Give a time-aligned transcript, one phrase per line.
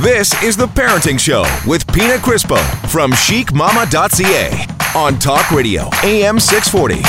[0.00, 2.58] This is The Parenting Show with Pina Crispo
[2.90, 7.00] from chicmama.ca on Talk Radio, AM 640.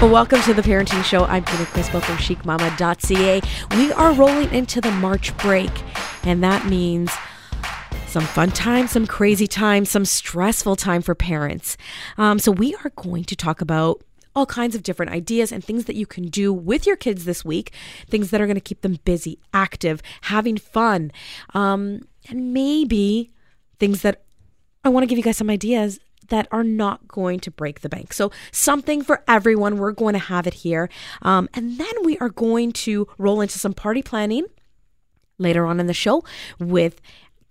[0.00, 1.24] Well, welcome to the Parenting Show.
[1.24, 3.42] I'm Pina Crispo from chicmama.ca.
[3.76, 5.72] We are rolling into the March break,
[6.22, 7.10] and that means
[8.06, 11.76] some fun time, some crazy time, some stressful time for parents.
[12.16, 14.04] Um, so, we are going to talk about
[14.34, 17.44] all kinds of different ideas and things that you can do with your kids this
[17.44, 17.72] week,
[18.08, 21.12] things that are going to keep them busy, active, having fun,
[21.54, 23.30] um, and maybe
[23.78, 24.22] things that
[24.84, 27.88] I want to give you guys some ideas that are not going to break the
[27.88, 28.12] bank.
[28.12, 29.78] So, something for everyone.
[29.78, 30.88] We're going to have it here.
[31.22, 34.46] Um, and then we are going to roll into some party planning
[35.38, 36.24] later on in the show
[36.58, 37.00] with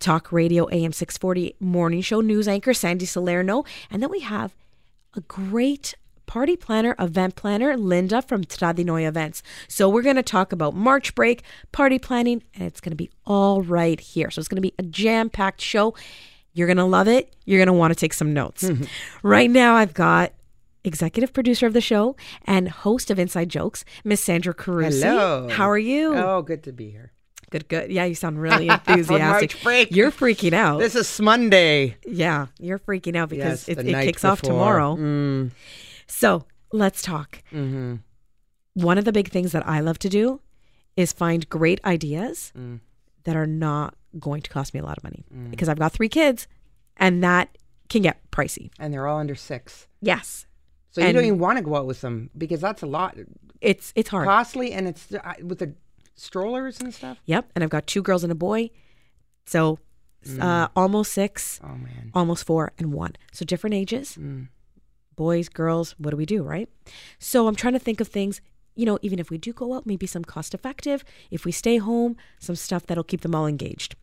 [0.00, 3.64] Talk Radio AM 640 morning show news anchor Sandy Salerno.
[3.90, 4.54] And then we have
[5.14, 5.94] a great
[6.26, 9.42] party planner, event planner, Linda from Tradinoy Events.
[9.68, 11.42] So we're going to talk about March break,
[11.72, 14.30] party planning, and it's going to be all right here.
[14.30, 15.94] So it's going to be a jam packed show.
[16.52, 17.34] You're going to love it.
[17.44, 18.68] You're going to want to take some notes.
[19.22, 20.32] right now, I've got
[20.84, 25.02] executive producer of the show and host of Inside Jokes, Miss Sandra Carusi.
[25.02, 25.48] Hello.
[25.50, 26.14] How are you?
[26.14, 27.10] Oh, good to be here.
[27.50, 27.90] Good, good.
[27.92, 29.52] Yeah, you sound really enthusiastic.
[29.52, 29.90] March break.
[29.94, 30.78] You're freaking out.
[30.80, 31.96] This is Monday.
[32.04, 34.96] yeah, you're freaking out because Yes, it, it kicks off tomorrow.
[34.96, 35.52] Mm,
[36.06, 37.42] So let's talk.
[37.52, 38.00] mhm.
[38.74, 40.40] One of the big things that I love to do
[40.96, 42.80] is find great ideas Mm.
[43.24, 46.08] that are not going to cost me a lot of money because I've got three
[46.08, 46.46] kids
[46.96, 47.56] and that
[47.88, 48.70] can get pricey.
[48.78, 49.86] And they're all under six.
[50.00, 50.46] Yes.
[50.90, 53.16] So you don't even want to go out with them because that's a lot
[53.60, 54.26] It's it's hard.
[54.26, 55.74] costly and it's uh, with the
[56.14, 57.18] strollers and stuff.
[57.26, 57.50] Yep.
[57.54, 58.70] And I've got two girls and a boy.
[59.46, 59.78] So
[60.40, 62.10] uh, almost six, Oh, man.
[62.14, 63.12] almost four, and one.
[63.32, 64.16] So different ages.
[64.20, 64.48] Mm.
[65.16, 66.68] Boys, girls, what do we do, right?
[67.18, 68.40] So I'm trying to think of things,
[68.74, 71.04] you know, even if we do go out, maybe some cost effective.
[71.30, 73.94] If we stay home, some stuff that'll keep them all engaged.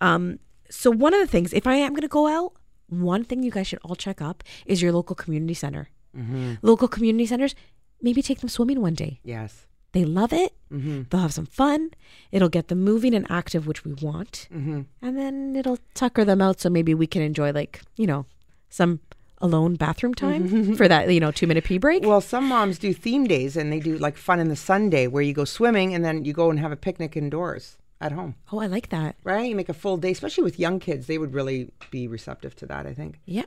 [0.00, 0.38] Um,
[0.70, 2.54] so one of the things, if I am going to go out,
[2.88, 5.88] one thing you guys should all check up is your local community center.
[6.16, 6.54] Mm-hmm.
[6.62, 7.54] Local community centers,
[8.00, 9.20] maybe take them swimming one day.
[9.24, 9.66] Yes.
[9.92, 10.52] They love it.
[10.72, 11.02] Mm-hmm.
[11.08, 11.90] They'll have some fun.
[12.32, 14.48] It'll get them moving and active, which we want.
[14.52, 14.82] Mm-hmm.
[15.00, 18.26] And then it'll tucker them out so maybe we can enjoy, like, you know,
[18.68, 19.00] some
[19.44, 22.02] alone bathroom time for that, you know, two minute pee break.
[22.04, 25.22] Well, some moms do theme days and they do like fun in the Sunday where
[25.22, 28.58] you go swimming and then you go and have a picnic indoors at home, Oh,
[28.58, 29.16] I like that.
[29.22, 29.48] right?
[29.48, 31.06] You make a full day, especially with young kids.
[31.06, 33.20] They would really be receptive to that, I think.
[33.24, 33.44] Yeah,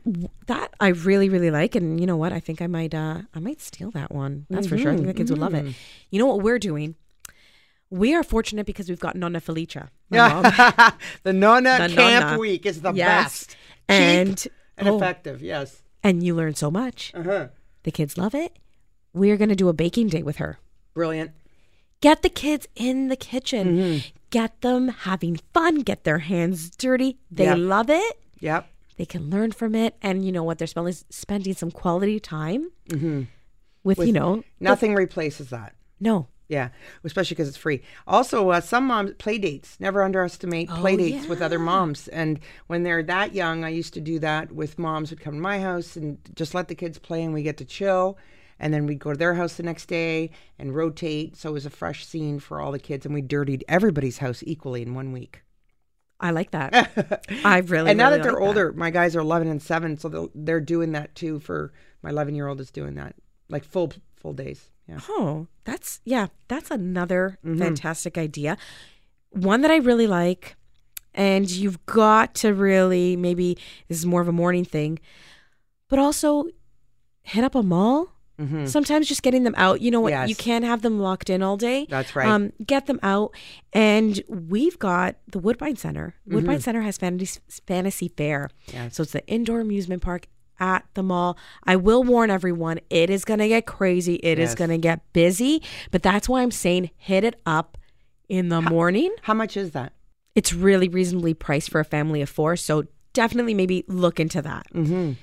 [0.47, 2.31] that I really, really like, and you know what?
[2.31, 4.47] I think I might, uh, I might steal that one.
[4.50, 4.91] That's for sure.
[4.94, 5.75] I think the kids would love it.
[6.09, 6.96] You know what we're doing?
[7.90, 9.90] We are fortunate because we've got Nonna Felicia.
[10.09, 10.94] the
[11.34, 12.38] Nona The Camp Nonna.
[12.40, 13.46] Week is the Yes.
[13.46, 13.50] best.
[13.52, 13.57] Cheap
[13.90, 14.47] and
[14.78, 15.81] and oh, effective, yes.
[16.03, 17.12] And you learn so much.
[17.16, 17.47] Uh-huh.
[17.84, 18.58] The kids love it.
[19.13, 20.59] We are going to do a baking day with her.
[20.94, 21.31] Brilliant.
[22.02, 23.78] Get the kids in the kitchen.
[23.78, 24.07] Mm-hmm.
[24.30, 25.81] Get them having fun.
[25.81, 27.18] Get their hands dirty.
[27.31, 27.57] They Yep.
[27.59, 28.19] love it.
[28.40, 28.68] Yep.
[28.97, 30.57] They can learn from it, and you know what?
[30.57, 33.24] They're spending spending some quality time Mm-hmm.
[33.84, 35.75] with, you know Nothing replaces that.
[36.00, 36.69] no Yeah,
[37.03, 37.81] especially because it's free.
[38.08, 39.78] Also, uh, some moms play dates.
[39.81, 42.08] Never underestimate play Oh, dates with other moms.
[42.08, 45.41] And when they're that young, I used to do that with moms who'd come to
[45.41, 48.18] my house and just let the kids play, and we get to chill.
[48.59, 51.36] And then we'd go to their house the next day and rotate.
[51.36, 54.41] So it was a fresh scene for all the kids, and we dirtied everybody's house
[54.47, 55.44] equally in one week.
[56.19, 57.24] I like that.
[57.46, 59.97] I really and now really that they're like older, my guys are 11 and 7,
[59.97, 61.40] so they're doing that too.
[61.40, 61.72] For
[62.02, 63.16] my 11 year old is doing that,
[63.50, 64.72] like full full days.
[64.88, 65.00] Yeah.
[65.09, 67.59] Oh, that's yeah, that's another Mm-hmm.
[67.59, 68.58] fantastic idea.
[69.31, 70.56] One that I really like,
[71.14, 75.00] and you've got to really maybe this is more of a morning thing,
[75.90, 76.46] but also
[77.24, 78.09] hit up a mall.
[78.40, 78.68] Mm-hmm.
[78.68, 79.81] Sometimes just getting them out.
[79.81, 80.12] You know what?
[80.12, 80.30] Yes.
[80.30, 81.88] You can't have them locked in all day.
[81.90, 82.28] That's right.
[82.28, 83.31] Um, get them out,
[83.74, 86.14] and we've got the Woodbine Center.
[86.28, 88.78] Woodbine Center has fantasy fantasy fair, Mm-hmm.
[88.78, 88.96] Yes.
[88.96, 90.28] so it's the indoor amusement park
[90.59, 91.38] at the mall.
[91.63, 94.16] I will warn everyone, it is going to get crazy.
[94.16, 94.56] It is Yes.
[94.56, 97.78] going to get busy, but that's why I'm saying hit it up
[98.29, 99.13] in the morning.
[99.23, 99.94] How much is that?
[100.35, 104.68] It's really reasonably priced for a family of four, so definitely maybe look into that.
[104.74, 105.13] Mm-hmm.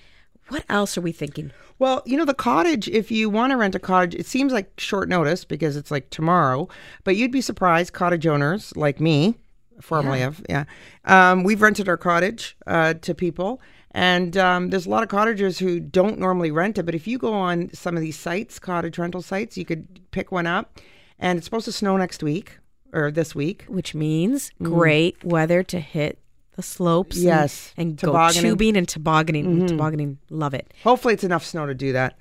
[0.49, 1.53] What else are we thinking?
[1.79, 4.79] Well, you know, the cottage, if you want to rent a cottage, it seems like
[4.79, 6.69] short notice because it's like tomorrow,
[7.05, 9.37] but you'd be surprised, cottage owners like me,
[9.81, 10.65] formerly of, yeah.
[11.05, 13.61] Um, we've rented our cottage uh, to people,
[13.95, 17.17] and um, there's a lot of cottagers who don't normally rent it, but if you
[17.17, 20.81] go on some of these sites, cottage rental sites, you could pick one up,
[21.19, 22.59] and it's supposed to snow next week
[22.93, 23.65] or this week.
[23.69, 26.19] Which means great weather to hit
[26.57, 27.17] the slopes.
[27.17, 27.29] and- Mm.
[27.29, 28.43] Yes, And, tobogganing.
[28.43, 29.67] go tubing and tobogganing.
[29.67, 30.19] Tobogganing.
[30.29, 30.73] Love it.
[30.83, 32.21] Hopefully, it's enough snow to do that.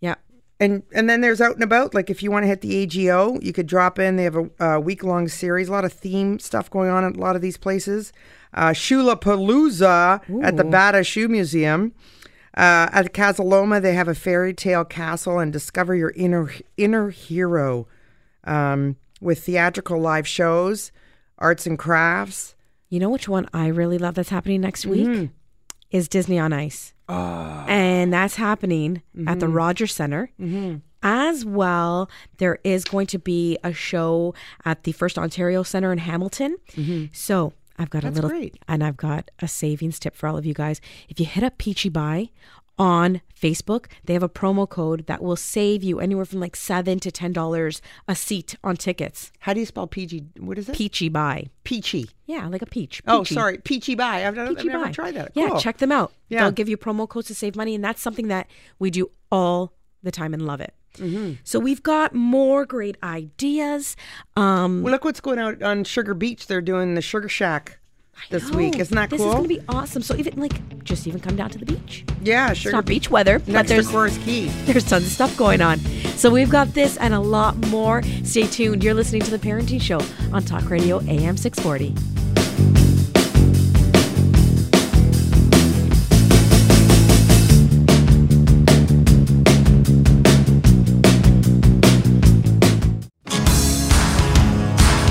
[0.00, 0.16] Yeah.
[0.58, 1.94] and and then there's out and about.
[1.94, 4.16] Like if you want to hit the AGO, you could drop in.
[4.16, 7.16] They have a, a week long series, a lot of theme stuff going on at
[7.16, 8.12] a lot of these places.
[8.52, 11.92] Uh, Shula Palooza at the Bata Shoe Museum.
[12.56, 17.10] Uh, at Casa Loma, they have a fairy tale castle and discover your inner inner
[17.10, 17.86] hero
[18.44, 20.90] um, with theatrical live shows,
[21.38, 22.56] arts and crafts.
[22.88, 25.06] You know which one I really love that's happening next week?
[25.06, 25.24] Mm-hmm.
[25.92, 26.92] Is Disney on Ice.
[27.08, 27.64] Ah.
[27.68, 29.38] And that's happening at Mm-hmm.
[29.38, 30.30] the Rogers Center.
[31.02, 35.98] As well, there is going to be a show at the First Ontario Center in
[35.98, 36.56] Hamilton.
[37.12, 38.02] So I've got.
[38.02, 38.58] That's a little, great.
[38.68, 40.80] and I've got a savings tip for all of you guys.
[41.08, 42.28] If you hit up Peachy Buy
[42.78, 46.98] on Facebook, they have a promo code that will save you anywhere from like seven
[47.00, 49.32] to ten dollars a seat on tickets.
[49.40, 50.24] How do you spell PG?
[50.38, 50.74] What is it?
[50.76, 52.08] Peachy Buy, Peachy.
[52.26, 53.02] yeah, like a peach.
[53.06, 54.26] Oh, sorry, Peachy Buy.
[54.26, 54.92] I've, I've Peachy never Buy.
[54.92, 55.32] tried that.
[55.34, 55.60] Yeah, Cool.
[55.60, 56.12] check them out.
[56.28, 56.40] Yeah.
[56.42, 58.46] They'll give you promo codes to save money, and that's something that
[58.78, 60.74] we do all the time and love it.
[60.96, 61.34] Mm-hmm.
[61.44, 63.96] So we've got more great ideas.
[64.36, 66.46] Um, Well, look what's going out on Sugar Beach.
[66.46, 67.78] They're doing the Sugar Shack
[68.28, 68.78] this week.
[68.78, 69.28] Isn't that this cool?
[69.28, 70.02] is going to be awesome.
[70.02, 72.04] So even like just even come down to the beach.
[72.22, 72.52] yeah, sure.
[72.52, 74.46] It's Sugar not beach weather, but next there's to Corus Quay.
[74.64, 75.78] there's tons of stuff going on.
[76.16, 78.02] So we've got this and a lot more.
[78.24, 78.82] Stay tuned.
[78.84, 80.00] You're listening to the Parenting Show
[80.34, 82.19] on Talk Radio AM 640.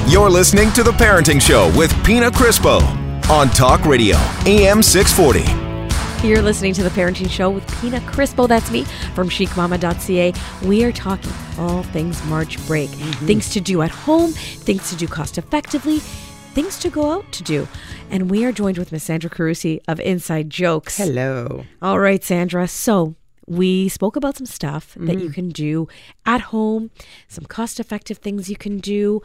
[0.09, 2.81] You're listening to The Parenting Show with Pina Crispo
[3.29, 4.15] on Talk Radio,
[4.47, 6.27] AM 640.
[6.27, 8.47] You're listening to the Parenting Show with Pina Crispo.
[8.47, 10.33] That's me from chicmama.ca.
[10.67, 13.27] We are talking all things March break, mm-hmm.
[13.27, 17.43] things to do at home, things to do cost effectively, things to go out to
[17.43, 17.67] do.
[18.09, 20.97] And we are joined with Miss Sandra Carusi of Inside Jokes.
[20.97, 21.65] Hello.
[21.83, 22.67] All right, Sandra.
[22.67, 23.13] So
[23.45, 25.33] we spoke about some stuff that you mm-hmm.
[25.33, 25.87] can do
[26.25, 26.89] at home,
[27.27, 29.21] some cost effective things you can do.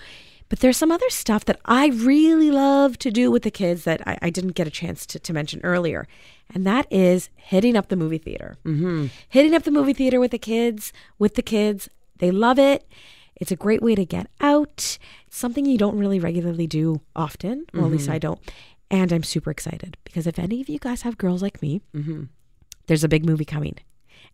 [0.48, 4.06] But there's some other stuff that I really love to do with the kids that
[4.06, 6.06] I, I didn't get a chance to, to mention earlier.
[6.54, 8.56] And that is hitting up the movie theater.
[8.64, 9.06] Mm-hmm.
[9.28, 11.88] Hitting up the movie theater with the kids, with the kids.
[12.18, 12.86] They love it.
[13.36, 14.98] It's a great way to get out.
[15.26, 18.40] It's something you don't really regularly do often, or at least I don't.
[18.90, 21.80] And I'm super excited because if any of you guys have girls like me,
[22.86, 23.76] there's a big movie coming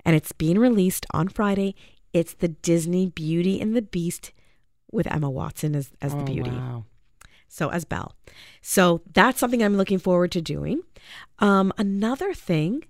[0.05, 1.75] and it's being released on Friday.
[2.13, 4.33] It's the Disney Beauty and the Beast
[4.93, 6.51] with Emma Watson as, as the beauty.
[6.51, 6.85] Oh, Wow.
[7.53, 8.15] So as Belle.
[8.63, 10.83] So that's something I'm looking forward to doing.
[11.41, 12.85] Um, another thing,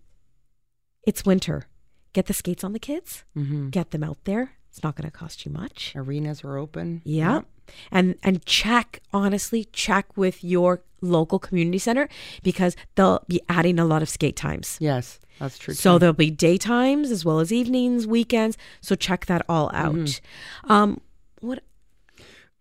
[1.07, 1.67] it's winter.
[2.13, 3.25] Get the skates on the kids.
[3.35, 3.71] Mm-hmm.
[3.71, 4.53] Get them out there.
[4.69, 5.95] It's not going to cost you much.
[5.97, 7.01] Arenas are open.
[7.05, 7.41] Yeah.
[7.91, 12.09] And and check honestly check with your local community center
[12.43, 14.77] because they'll be adding a lot of skate times.
[14.81, 15.75] Yes, that's true.
[15.75, 15.99] So too.
[16.01, 18.59] there'll be daytimes as well as evenings, weekends.
[18.81, 19.95] So check that all out.
[19.95, 20.73] Mm-hmm.
[20.73, 21.01] Um,
[21.41, 21.63] what?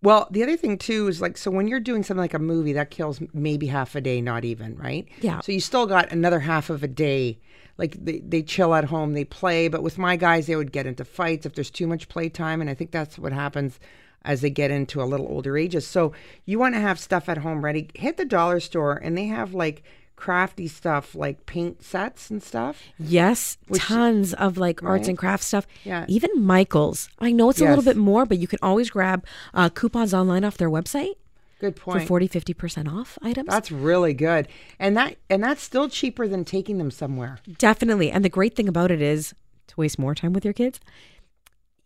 [0.02, 2.72] Well, the other thing too is like so when you're doing something like a movie
[2.72, 5.06] that kills maybe half a day, not even right.
[5.20, 5.40] Yeah.
[5.40, 7.38] So you still got another half of a day.
[7.76, 9.68] Like they, they chill at home, they play.
[9.68, 12.70] But with my guys, they would get into fights if there's too much playtime, and
[12.70, 13.78] I think that's what happens
[14.22, 15.86] as they get into a little older ages.
[15.86, 16.12] So
[16.44, 17.90] you want to have stuff at home ready.
[17.94, 19.82] Hit the dollar store, and they have like
[20.20, 22.82] crafty stuff like paint sets and stuff.
[22.98, 25.66] Yes, tons of like arts and crafts stuff.
[25.84, 26.04] Yeah.
[26.08, 27.08] Even Michael's.
[27.18, 29.24] I know it's a little bit more, but you can always grab
[29.54, 31.14] uh, coupons online off their website
[31.60, 32.08] Good for point.
[32.08, 33.48] 40, 50% off items.
[33.48, 37.38] That's really good, and that and that's still cheaper than taking them somewhere.
[37.58, 38.10] Definitely.
[38.10, 39.34] And the great thing about it is
[39.68, 40.80] to waste more time with your kids.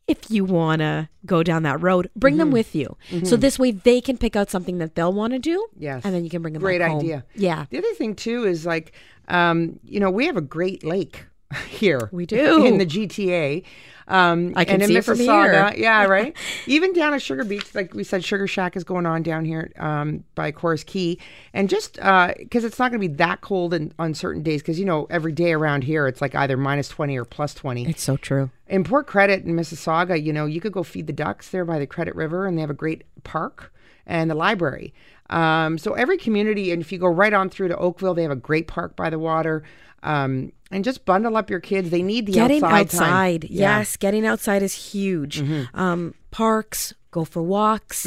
[0.07, 2.39] If you want to go down that road, bring Mm-hmm.
[2.41, 2.97] them with you.
[3.25, 5.67] So this way they can pick out something that they'll want to do.
[5.79, 6.03] Yes.
[6.05, 7.25] And then you can bring them Great idea.
[7.35, 7.67] Yeah.
[7.71, 8.93] The other thing too is like,
[9.29, 11.25] um, you know, we have a great lake
[11.69, 12.09] here.
[12.13, 12.65] We do.
[12.65, 13.65] in the GTA.
[14.07, 15.83] Um, I can and see from Mississauga, here.
[15.83, 16.37] Yeah, right.
[16.67, 19.73] Even down at Sugar Beach, like we said, Sugar Shack is going on down here
[19.79, 21.17] um, by Corus Quay,
[21.55, 24.79] and just because it's not going to be that cold in, on certain days, because
[24.79, 27.89] you know every day around here it's like either minus twenty or plus twenty.
[27.89, 28.51] It's so true.
[28.67, 31.79] In Port Credit in Mississauga, you know, you could go feed the ducks there by
[31.79, 33.73] the Credit River, and they have a great park
[34.07, 34.93] and the library.
[35.31, 38.31] Um, so every community, and if you go right on through to Oakville, they have
[38.31, 39.63] a great park by the water.
[40.03, 41.89] Um, and just bundle up your kids.
[41.91, 42.81] They need the getting outside.
[42.81, 43.45] outside.
[43.45, 43.49] Yeah.
[43.49, 43.81] Mm-hmm.
[43.81, 48.07] yes getting outside is huge um, parks go for walks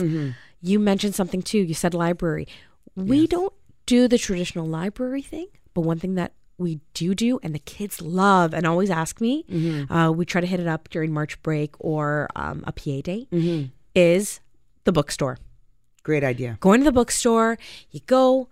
[0.62, 2.46] you mentioned something too you said library
[2.96, 3.54] we don't
[3.86, 8.02] do the traditional library thing but one thing that we do do and the kids
[8.02, 9.94] love and always ask me Mm-hmm.
[9.94, 13.28] uh, we try to hit it up during march break or um, a pa day
[13.32, 13.68] Mm-hmm.
[13.96, 14.40] is
[14.84, 15.38] the bookstore
[16.04, 16.58] Great idea.
[16.60, 17.58] going to the bookstore
[17.92, 18.50] you go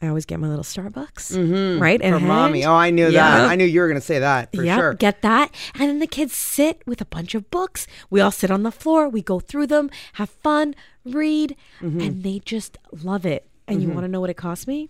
[0.00, 2.00] I always get my little Starbucks, right?
[2.00, 2.64] And For mommy.
[2.64, 3.38] Oh, I knew Yeah.
[3.40, 3.50] that.
[3.50, 4.94] I knew you were going to say that for Yep, sure.
[4.94, 5.52] get that.
[5.74, 7.86] And then the kids sit with a bunch of books.
[8.08, 10.74] We all sit on the floor, we go through them, have fun,
[11.04, 12.00] read, Mm-hmm.
[12.00, 13.48] and they just love it.
[13.66, 14.88] And you want to know what it cost me?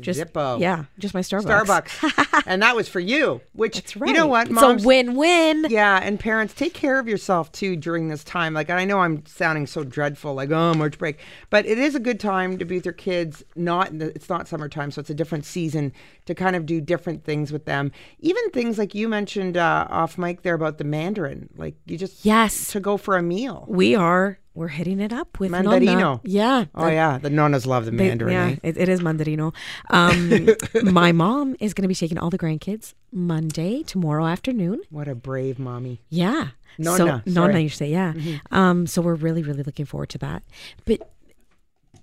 [0.00, 0.58] Just Zippo.
[0.58, 1.86] Yeah, just my Starbucks.
[1.88, 2.42] Starbucks.
[2.46, 4.08] and that was for you, which, That's right.
[4.08, 5.66] you know what, It's a win-win.
[5.70, 8.54] Yeah, and parents take care of yourself too during this time.
[8.54, 12.00] Like, I know I'm sounding so dreadful, like oh March break, but it is a
[12.00, 13.44] good time to be with your kids.
[13.54, 15.92] Not in the, it's not summertime, so it's a different season
[16.26, 17.92] to kind of do different things with them.
[18.18, 22.24] Even things like you mentioned uh, off mic there about the Mandarin, like you just
[22.24, 22.72] Yes.
[22.72, 23.64] to go for a meal.
[23.68, 24.38] We are.
[24.54, 25.68] We're hitting it up with Nonna.
[25.68, 26.20] Mandarino.
[26.22, 26.66] Yeah.
[26.76, 28.32] Oh yeah, the nonas love the They- Mandarin.
[28.32, 28.56] yeah, eh?
[28.62, 29.52] it, it is Mandarino.
[29.90, 30.48] Um,
[30.92, 34.80] my mom is going to be taking all the grandkids Monday, tomorrow afternoon.
[34.90, 36.00] What a brave mommy.
[36.08, 36.48] Yeah.
[36.78, 37.18] Nonna, So, sorry.
[37.20, 37.34] Mm-hmm.
[37.34, 38.14] Nonna, you say, yeah.
[38.50, 40.42] Um, so we're really, really looking forward to that.
[40.84, 41.08] But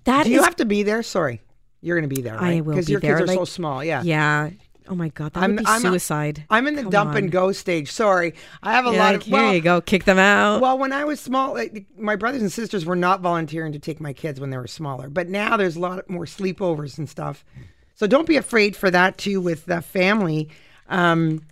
[0.04, 1.02] that Do you is- have to be there?
[1.02, 1.40] Sorry,
[1.80, 2.36] you're going to be there.
[2.36, 2.64] I Right?
[2.64, 3.82] will because be your there, kids are so small.
[3.84, 4.02] Yeah.
[4.02, 4.50] yeah.
[4.88, 6.44] Oh my God, that I'm- would be I'm- suicide.
[6.50, 7.16] I'm in the Come dump on.
[7.18, 7.90] and go stage.
[7.90, 9.22] Sorry, I have a Yeah, lot of.
[9.22, 10.60] here well, you go, kick them out.
[10.60, 14.00] Well, when I was small, like, my brothers and sisters were not volunteering to take
[14.00, 15.08] my kids when they were smaller.
[15.08, 17.44] But now there's a lot more sleepovers and stuff.
[17.94, 20.48] So don't be afraid for that too with the family.
[20.88, 21.42] Um,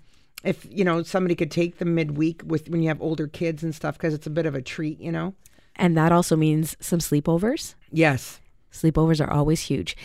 [0.43, 3.75] if you know somebody could take them midweek with when you have older kids and
[3.75, 5.35] stuff, because it's a bit of a treat, you know.
[5.77, 7.75] and that also means some sleepovers.
[7.93, 8.41] Yes.
[8.73, 9.97] Sleepovers are always huge.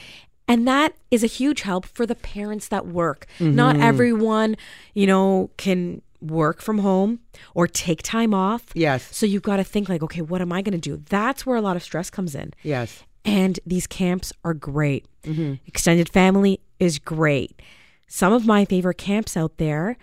[0.47, 3.25] And that is a huge help for the parents that work.
[3.39, 3.55] Mm-hmm.
[3.55, 4.57] Not everyone,
[4.93, 7.19] you know, can work from home
[7.53, 8.65] or take time off.
[8.73, 9.15] Yes.
[9.15, 11.01] So you've got to think like, okay, what am I going to do?
[11.09, 12.53] That's where a lot of stress comes in.
[12.63, 13.03] Yes.
[13.23, 15.05] And these camps are great.
[15.23, 15.55] Mm-hmm.
[15.65, 17.59] Extended family is great.
[18.07, 19.97] Some of my favorite camps out there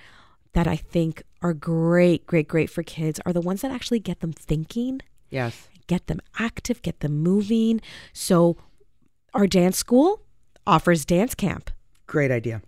[0.55, 4.21] that I think are great, great, great for kids are the ones that actually get
[4.21, 5.69] them thinking Yes.
[5.87, 7.81] get them active, get them moving.
[8.13, 8.57] So,
[9.35, 10.21] our dance school
[10.67, 11.71] offers dance camp.
[12.07, 12.63] Great idea.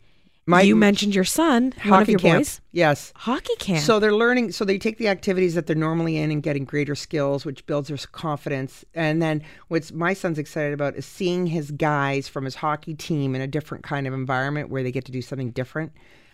[0.47, 2.41] My you mentioned your son, one of your camp.
[2.41, 3.15] boys, Yes.
[3.17, 3.81] hockey camp.
[3.83, 4.53] So they're learning.
[4.53, 7.89] So they take the activities that they're normally in and getting greater skills, which builds
[7.89, 8.85] their confidence.
[8.95, 13.35] And then what's my son's excited about is seeing his guys from his hockey team
[13.35, 15.93] in a different kind of environment where they get to do something different.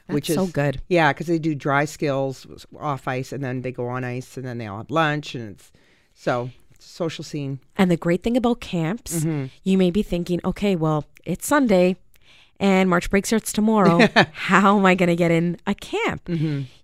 [0.09, 0.81] which is so good.
[0.89, 2.45] Yeah, because they do dry skills
[2.81, 5.51] off ice, and then they go on ice, and then they all have lunch, and
[5.53, 5.71] it's
[6.15, 6.51] so
[6.81, 7.61] social scene.
[7.77, 9.45] and the great thing about camps, Mm-hmm.
[9.63, 11.97] you may be thinking, okay, well, it's Sunday
[12.59, 14.07] and March break starts tomorrow.
[14.33, 16.29] How am I going to get in a camp?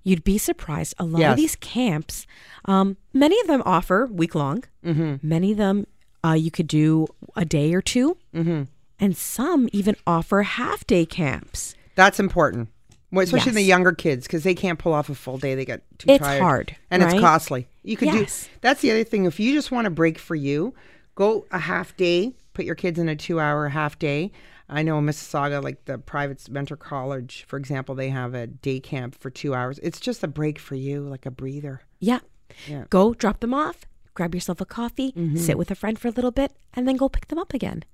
[0.03, 0.95] You'd be surprised.
[0.99, 1.21] A lot Mm-hmm.
[1.21, 1.31] Yes.
[1.33, 2.27] of these camps,
[2.67, 4.65] um, many of them offer week long.
[4.85, 5.27] Mm-hmm.
[5.27, 5.87] Many of them
[6.25, 8.63] uh, you could do a day or 2 mm-hmm.
[8.99, 11.75] and some even offer half day camps.
[11.95, 12.69] That's important,
[13.15, 15.55] especially in the younger kids because they can't pull off a full day.
[15.55, 16.43] They get too It's tired.
[16.43, 17.69] hard, and it's costly.
[17.83, 18.45] You could Yes.
[18.45, 18.51] do.
[18.63, 19.25] That's the other thing.
[19.27, 20.75] If you just want a break for you,
[21.15, 22.35] go a half day.
[22.57, 24.33] Put your kids in a two-hour half day.
[24.67, 28.81] I know in Mississauga, like the private mentor college, for example, they have a day
[28.81, 29.79] camp for two hours.
[29.83, 31.83] It's just a break for you, like a breather.
[31.99, 32.21] Yeah.
[32.67, 32.85] Yeah.
[32.89, 33.85] Go drop them off,
[34.17, 35.37] grab yourself a coffee, Mm-hmm.
[35.37, 37.85] sit with a friend for a little bit, and then go pick them up again.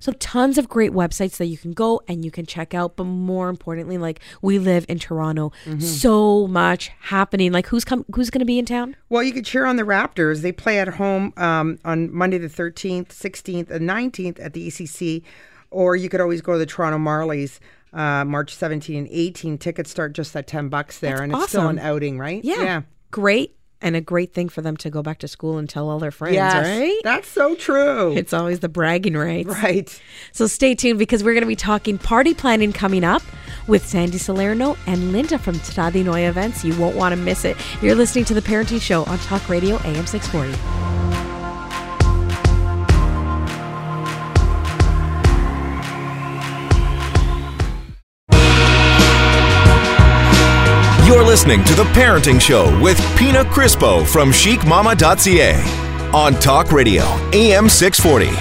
[0.00, 2.96] So, tons of great websites that you can go and you can check out.
[2.96, 5.80] But more importantly, like we live in Toronto, Mm-hmm.
[5.80, 7.52] so much happening.
[7.52, 8.04] Like, who's come?
[8.14, 8.96] Who's going to be in town?
[9.10, 10.40] Well, you could cheer on the Raptors.
[10.42, 15.22] They play at home um, on Monday the 13th, 16th, and 19th at the ACC.
[15.70, 17.58] Or you could always go to the Toronto Marlies
[17.92, 19.58] uh, March 17 and 18.
[19.58, 21.12] Tickets start just at 10 bucks there.
[21.18, 22.44] That's and it's still an outing, right?
[22.44, 22.82] Yeah.
[23.10, 23.56] Great.
[23.84, 26.12] And a great thing for them to go back to school and tell all their
[26.12, 26.64] friends, Yes.
[26.64, 27.00] right?
[27.02, 28.14] That's so true.
[28.16, 29.48] It's always the bragging rights.
[29.48, 30.00] right.
[30.32, 33.22] So stay tuned because we're going to be talking party planning coming up
[33.66, 36.64] with Sandy Salerno and Linda from Tradinoy Events.
[36.64, 37.56] You won't want to miss it.
[37.82, 40.91] You're listening to The Parenting Show on Talk Radio AM 640.
[51.12, 57.02] You're listening to The Parenting Show with Pina Crispo from chicmama.ca on Talk Radio,
[57.34, 58.34] AM 640.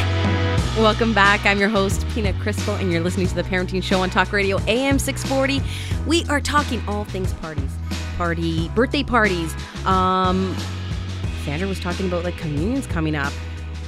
[0.81, 1.45] Welcome back.
[1.45, 4.57] I'm your host, Pina Crispo, and you're listening to The Parenting Show on Talk Radio
[4.67, 5.61] AM 640.
[6.07, 7.71] We are talking all things parties,
[8.15, 9.53] party, birthday parties.
[9.85, 10.55] Um,
[11.43, 13.33] Sandra was talking about like communions coming up.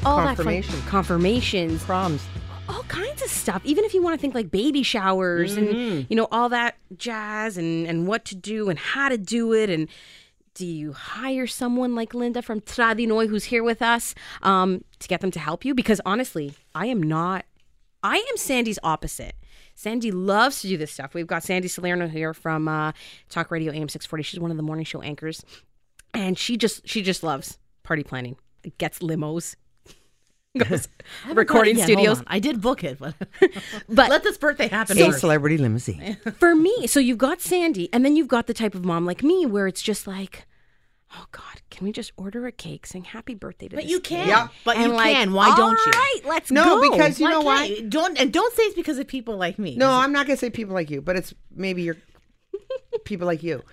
[0.05, 0.73] All that Confirmation.
[0.73, 2.21] fun, confirmations, Proms.
[2.69, 3.61] All kinds of stuff.
[3.65, 7.57] Even if you want to think like baby showers and you know all that jazz
[7.57, 9.87] and and what to do and how to do it and
[10.53, 15.21] do you hire someone like Linda from Tradinoy who's here with us um, to get
[15.21, 15.73] them to help you?
[15.73, 17.45] Because honestly, I am not.
[18.03, 19.35] I am Sandy's opposite.
[19.75, 21.13] Sandy loves to do this stuff.
[21.15, 22.91] We've got Sandy Salerno here from uh,
[23.29, 24.23] Talk Radio AM six forty.
[24.23, 25.43] She's one of the morning show anchors,
[26.13, 28.35] and she just she just loves party planning.
[28.77, 29.55] Gets limos,
[31.33, 32.21] recording Yeah, studios.
[32.27, 33.15] I did book it, but,
[33.89, 35.19] But let this birthday happen A first.
[35.19, 36.17] celebrity limousine.
[36.39, 39.23] for me, so you've got Sandy, and then you've got the type of mom like
[39.23, 40.45] me where it's just like,
[41.15, 43.99] oh God, can we just order a cake, saying happy birthday to But this you
[43.99, 44.27] kid?" can.
[44.27, 44.47] Yeah.
[44.63, 45.33] But And you like, can.
[45.33, 45.91] Why don't you?
[45.91, 46.91] All right, let's No, go.
[46.91, 47.87] because you Why know can't why?
[47.89, 49.75] Don't and don't say it's because of people like me.
[49.75, 51.97] No, I'm not gonna say people like you, but it's maybe you're
[53.05, 53.63] people like you.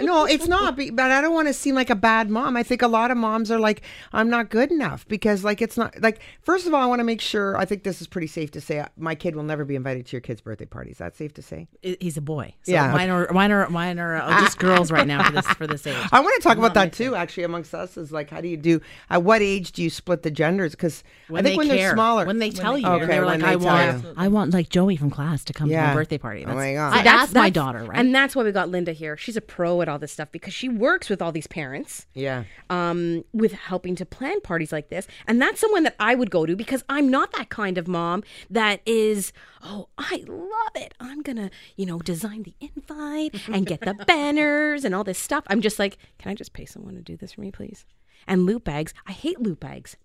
[0.00, 0.76] No, it's not.
[0.76, 2.56] But I don't want to seem like a bad mom.
[2.56, 5.76] I think a lot of moms are like, I'm not good enough because, like, it's
[5.76, 6.20] not like.
[6.42, 7.56] First of all, I want to make sure.
[7.56, 8.80] I think this is pretty safe to say.
[8.80, 10.90] uh, My kid will never be invited to your kid's birthday party.
[10.90, 11.68] Is that safe to say?
[11.82, 12.54] He's a boy.
[12.62, 12.92] So Yeah.
[12.92, 15.86] mine are mine are mine are uh, just girls right now for this for this
[15.86, 15.96] age.
[16.12, 17.14] I want to talk about that too.
[17.14, 18.80] Actually, amongst us is like, how do you do?
[19.10, 20.72] At what age do you split the genders?
[20.72, 23.24] Because I When think they when care, they're smaller, when they tell you, Okay, they're
[23.24, 24.14] like, they I want, you.
[24.16, 25.88] I want like Joey from class to come to Yeah.
[25.88, 26.44] my birthday party.
[26.44, 26.92] Oh my That's- God.
[26.92, 27.98] I See, That's- asked my that's- daughter, right?
[27.98, 29.16] And that's what we got Linda here.
[29.16, 32.06] She's a pro at all this stuff because she works with all these parents.
[32.14, 32.44] yeah.
[32.70, 35.06] um, with helping to plan parties like this.
[35.26, 38.22] And that's someone that I would go to because I'm not that kind of mom
[38.48, 39.32] that is,
[39.62, 40.94] oh, I love it.
[41.00, 45.18] I'm going to, you know, design the invite and get the banners and all this
[45.18, 45.44] stuff.
[45.48, 47.84] I'm just like, can I just pay someone to do this for me, please?
[48.26, 49.96] And loot bags, I hate loot bags.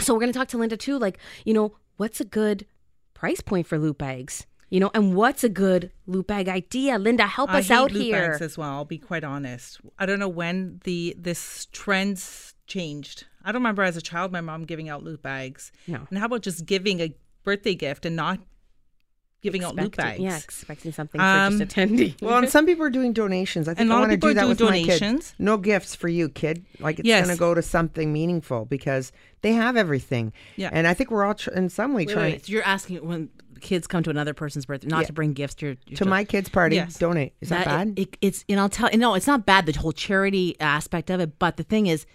[0.00, 0.98] So we're going to talk to Linda too.
[0.98, 2.66] Like, you know, what's a good
[3.14, 4.46] price point for loot bags?
[4.70, 6.98] You know, and what's a good loot bag idea?
[6.98, 8.30] Linda, help I us out loot here.
[8.30, 8.70] bags as well.
[8.70, 9.80] I'll be quite honest.
[9.98, 13.26] I don't know when the this trends changed.
[13.44, 15.72] I don't remember as a child my mom giving out loot bags.
[15.86, 16.06] No.
[16.08, 18.38] And how about just giving a birthday gift and not
[19.42, 20.34] giving out loot Expecting- bags?
[20.34, 22.14] Yeah, expecting something for Um, just attending.
[22.20, 23.68] Well, and some people are doing donations.
[23.68, 24.70] I think And a I lot of want to people do are that with doing
[24.70, 25.00] my kids.
[25.00, 25.34] donations.
[25.38, 26.64] No gifts for you, kid.
[26.78, 27.24] Like it's Yes.
[27.26, 30.32] going to go to something meaningful because they have everything.
[30.56, 30.70] Yeah.
[30.72, 32.46] And I think we're all tr- in some way Wait, trying wait, wait.
[32.46, 33.30] So you're asking when
[33.60, 35.06] kids come to another person's birthday, not Yeah.
[35.08, 36.76] to bring gifts to your, your to my kid's party.
[36.76, 36.98] Yes.
[36.98, 37.34] Donate.
[37.42, 37.92] Is that, bad?
[37.98, 41.38] It, it's and I'll tell no, it's not bad the whole charity aspect of it.
[41.38, 42.06] But the thing is,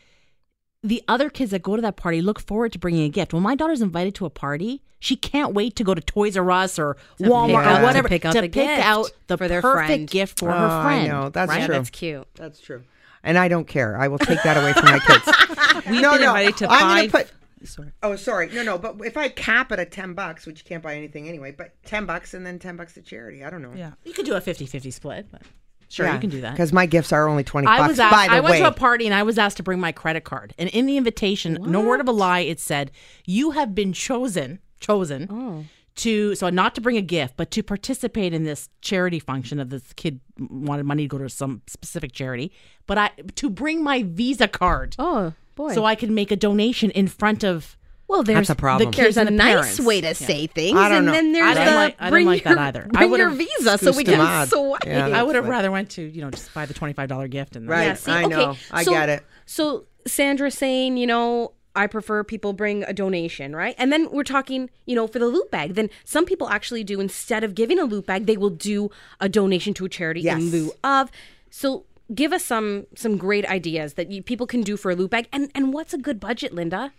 [0.88, 3.34] the other kids that go to that party look forward to bringing a gift.
[3.34, 6.50] When my daughter's invited to a party, she can't wait to go to Toys R
[6.52, 9.48] Us or Walmart pick or out- to whatever pick out the gift out the for
[9.48, 10.10] their perfect friend.
[10.10, 11.08] gift for Oh, her I friend.
[11.08, 11.30] know.
[11.30, 11.66] That's right?
[11.66, 11.74] true.
[11.76, 12.28] That's cute.
[12.36, 12.84] That's true.
[13.24, 13.98] And I don't care.
[13.98, 15.86] I will take that away from my kids.
[15.90, 16.28] We've no, been no.
[16.36, 17.12] invited to I'm gonna five.
[17.12, 17.68] put.
[17.68, 17.92] Sorry.
[18.04, 18.50] Oh, sorry.
[18.54, 18.78] No, no.
[18.78, 21.72] But if I cap it at ten bucks, which you can't buy anything anyway, but
[21.84, 23.44] ten bucks and then ten bucks to charity.
[23.44, 23.74] I don't know.
[23.76, 23.94] Yeah.
[24.04, 25.26] You could do a 50-50 split.
[25.32, 25.42] But
[25.90, 26.52] sure, you can do that.
[26.52, 27.90] Because my gifts are only twenty I bucks.
[27.90, 28.60] was asked, by the I went way.
[28.60, 30.54] to a party and I was asked to bring my credit card.
[30.58, 32.92] And in the invitation, no word of a lie, it said,
[33.26, 35.66] "You have been chosen, chosen Oh.
[35.98, 39.70] to so not to bring a gift, but to participate in this charity function of
[39.70, 42.52] this kid wanted money to go to some specific charity,
[42.88, 45.74] but I to bring my Visa card Oh boy.
[45.74, 48.92] so I can make a donation in front of well, there's a problem.
[48.92, 49.80] The There's kids a the nice parents.
[49.80, 51.12] way to say things, I don't and know.
[51.14, 52.84] then I there's didn't the like- I didn't bring like that your, either.
[52.96, 54.46] I Bring your would've- visa so we can me.
[54.48, 54.86] swipe.
[54.86, 57.10] Yeah, I would have like- rather went to you know just buy the twenty five
[57.10, 57.86] dollar gift and Right.
[57.86, 58.36] Yeah, see, I okay.
[58.36, 58.56] know.
[58.72, 59.24] I so, get it.
[59.46, 63.76] So Sandra saying, you know, I prefer people bring a donation, right?
[63.78, 65.74] And then we're talking, you know, for the loot bag.
[65.74, 69.28] Then some people actually do instead of giving a loot bag, they will do a
[69.28, 70.42] donation to a charity Yes.
[70.42, 71.12] in lieu of.
[71.50, 75.10] So give us some some great ideas that you, people can do for a loot
[75.10, 75.28] bag.
[75.34, 76.94] And and what's a good budget, Linda?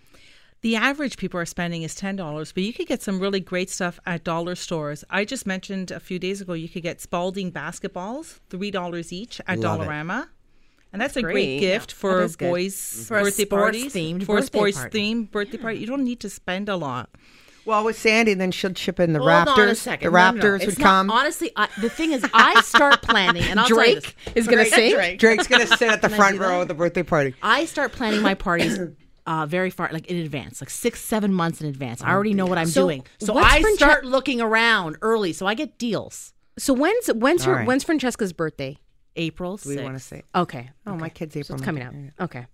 [0.62, 3.70] The average people are spending is ten dollars, but you could get some really great
[3.70, 5.04] stuff at dollar stores.
[5.10, 9.40] I just mentioned a few days ago you could get Spalding basketballs, three dollars each
[9.46, 9.84] at Love it.
[9.84, 10.28] Dollarama.
[10.92, 11.32] And that's, a great.
[11.34, 12.48] great gift Yeah, for that is good.
[12.48, 14.98] boys' For a birthday sports parties, themed for a birthday sports party.
[15.14, 15.78] themed birthday party.
[15.78, 17.10] You don't need to spend a lot.
[17.66, 19.58] Well, with Sandy, then she'll chip in the Hold Raptors.
[19.58, 20.10] on a second.
[20.12, 20.42] The No, no, no.
[20.58, 21.10] Raptors would not- come.
[21.10, 24.34] Honestly, I, the thing is, I start planning, and I'll tell you Drake this.
[24.36, 24.92] is gonna Drake- sing?
[24.94, 25.18] Drake.
[25.18, 26.48] Drake's gonna sit at the front do that?
[26.48, 27.34] row of the birthday party.
[27.42, 28.78] I start planning my parties
[29.26, 32.00] uh, very far, like in advance, like six, seven months in advance.
[32.02, 35.32] I already know what I'm So doing, so what's I Franche- start looking around early,
[35.32, 36.32] so I get deals.
[36.58, 37.66] So when's when's her All right.
[37.66, 38.78] when's Francesca's birthday?
[39.16, 39.56] April.
[39.56, 40.22] Do we want to say?
[40.34, 40.70] Okay.
[40.86, 41.44] Oh, my kid's April.
[41.48, 42.24] So it's coming kid- out.
[42.26, 42.46] Okay.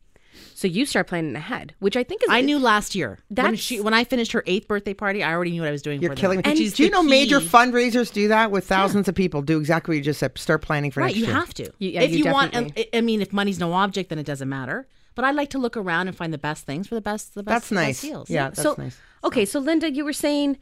[0.55, 3.19] So you start planning ahead, which I think is I knew last year.
[3.29, 5.73] when That's- she when I finished her eighth birthday party, I already knew what I
[5.73, 6.01] was doing.
[6.01, 6.21] You're for them.
[6.21, 6.43] killing me.
[6.47, 7.49] And do she's you the know major key.
[7.49, 9.43] fundraisers do that with thousands of people?
[9.43, 10.39] Do exactly what you just said.
[10.39, 11.35] Start planning for Right, next you year.
[11.35, 11.65] have to.
[11.79, 14.19] You- yeah, if you you, want, definitely- I I mean, if money's no object, then
[14.19, 14.87] it doesn't matter.
[15.15, 17.35] But I like to look around and find the best things for the best.
[17.35, 17.55] The best.
[17.55, 18.01] That's the best nice.
[18.03, 18.31] deals.
[18.31, 18.99] Yeah, that's so nice.
[19.25, 19.45] okay.
[19.45, 20.59] So Linda, you were saying,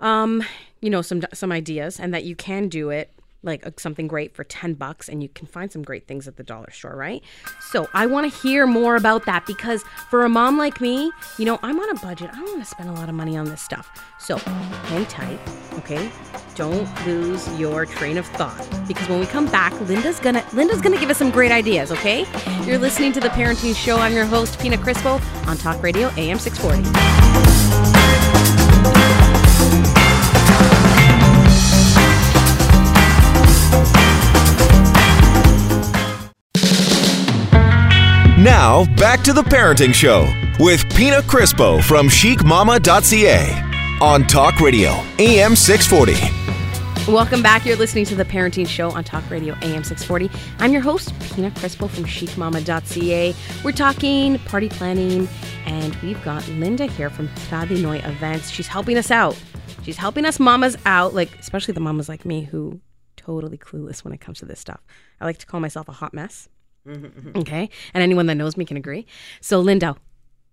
[0.00, 0.42] um,
[0.80, 4.44] you know, some some ideas, and that you can do it like something great for
[4.44, 7.22] ten bucks, and you can find some great things at the dollar store, right?
[7.70, 11.44] So I want to hear more about that because for a mom like me, you
[11.44, 12.30] know, I'm on a budget.
[12.32, 13.90] I don't want to spend a lot of money on this stuff.
[14.18, 15.40] So hang tight,
[15.78, 16.10] okay?
[16.54, 20.98] Don't lose your train of thought because when we come back, Linda's gonna Linda's gonna
[20.98, 21.90] give us some great ideas.
[21.90, 22.26] Okay?
[22.64, 23.96] You're listening to the Parenting Show.
[23.96, 26.82] I'm your host, Pina Crispo, on Talk Radio AM 640.
[38.42, 40.22] Now, back to the Parenting Show
[40.58, 47.12] with Pina Crispo from chicmama.ca on Talk Radio, AM 640.
[47.12, 47.64] Welcome back.
[47.64, 50.28] You're listening to the Parenting Show on Talk Radio AM 640.
[50.58, 53.32] I'm your host, Pina Crispo from chicmama.ca.
[53.62, 55.28] We're talking party planning,
[55.64, 58.50] and we've got Linda here from Travinoy Events.
[58.50, 59.40] She's helping us out.
[59.84, 62.80] She's helping us mamas out, like especially the mamas like me who
[63.14, 64.80] totally clueless when it comes to this stuff.
[65.20, 66.48] I like to call myself a hot mess.
[67.36, 67.70] Okay.
[67.94, 69.06] And anyone that knows me can agree.
[69.40, 69.96] So, Linda,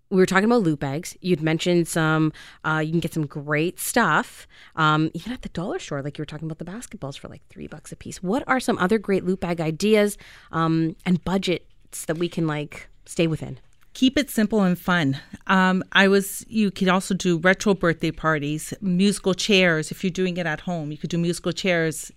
[0.10, 1.16] we were talking about loot bags.
[1.22, 2.34] You'd mentioned some,
[2.66, 6.22] uh, you can get some great stuff, um, even at the dollar store, like you
[6.22, 8.24] were talking about the basketballs for like three bucks a piece.
[8.24, 10.18] What are some other great loot bag ideas
[10.52, 13.60] um, and budgets that we can like stay within?
[13.94, 15.20] keep it simple and fun.
[15.48, 16.46] Um, I was.
[16.48, 19.92] You could also do retro birthday parties, musical chairs.
[19.92, 22.12] If you're doing it at home, you could do musical chairs.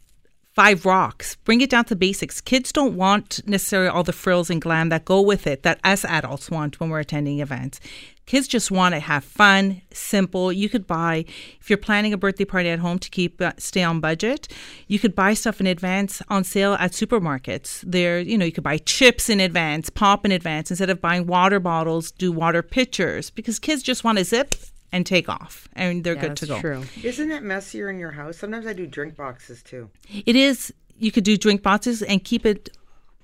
[0.55, 1.37] Five rocks.
[1.45, 2.43] Bring it down to basics.
[2.43, 6.05] Kids don't want necessarily all the frills and glam that go with it that us
[6.05, 7.81] adults want when we're attending events.
[8.27, 10.53] Kids just want to have fun, simple.
[10.53, 11.25] You could buy
[11.59, 14.47] if you're planning a birthday party at home to keep uh, stay on budget.
[14.89, 17.83] You could buy stuff in advance on sale at supermarkets.
[17.87, 21.27] There, you know, you could buy chips in advance, pop in advance instead of buying
[21.27, 22.11] water bottles.
[22.11, 24.55] Do water pitchers because kids just want to zip
[24.93, 26.61] and take off, and they're good to go.
[26.61, 26.85] True.
[27.03, 28.37] Isn't it messier in your house?
[28.37, 29.91] Sometimes I do drink boxes too.
[30.27, 30.73] It is.
[30.99, 32.69] You could do drink boxes and keep it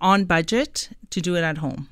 [0.01, 1.89] on budget to do it at home.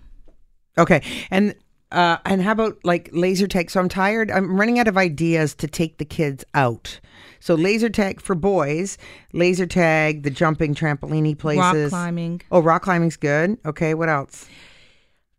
[0.79, 1.55] Okay, and
[1.93, 3.71] uh, and how about like laser tag?
[3.71, 4.31] So I'm tired.
[4.31, 6.99] I'm running out of ideas to take the kids out.
[7.39, 8.99] So laser tag for boys,
[9.33, 12.43] laser tag, the jumping trampoline places, Rock climbing.
[12.51, 13.59] Oh, rock climbing's good.
[13.65, 14.47] Okay, what else?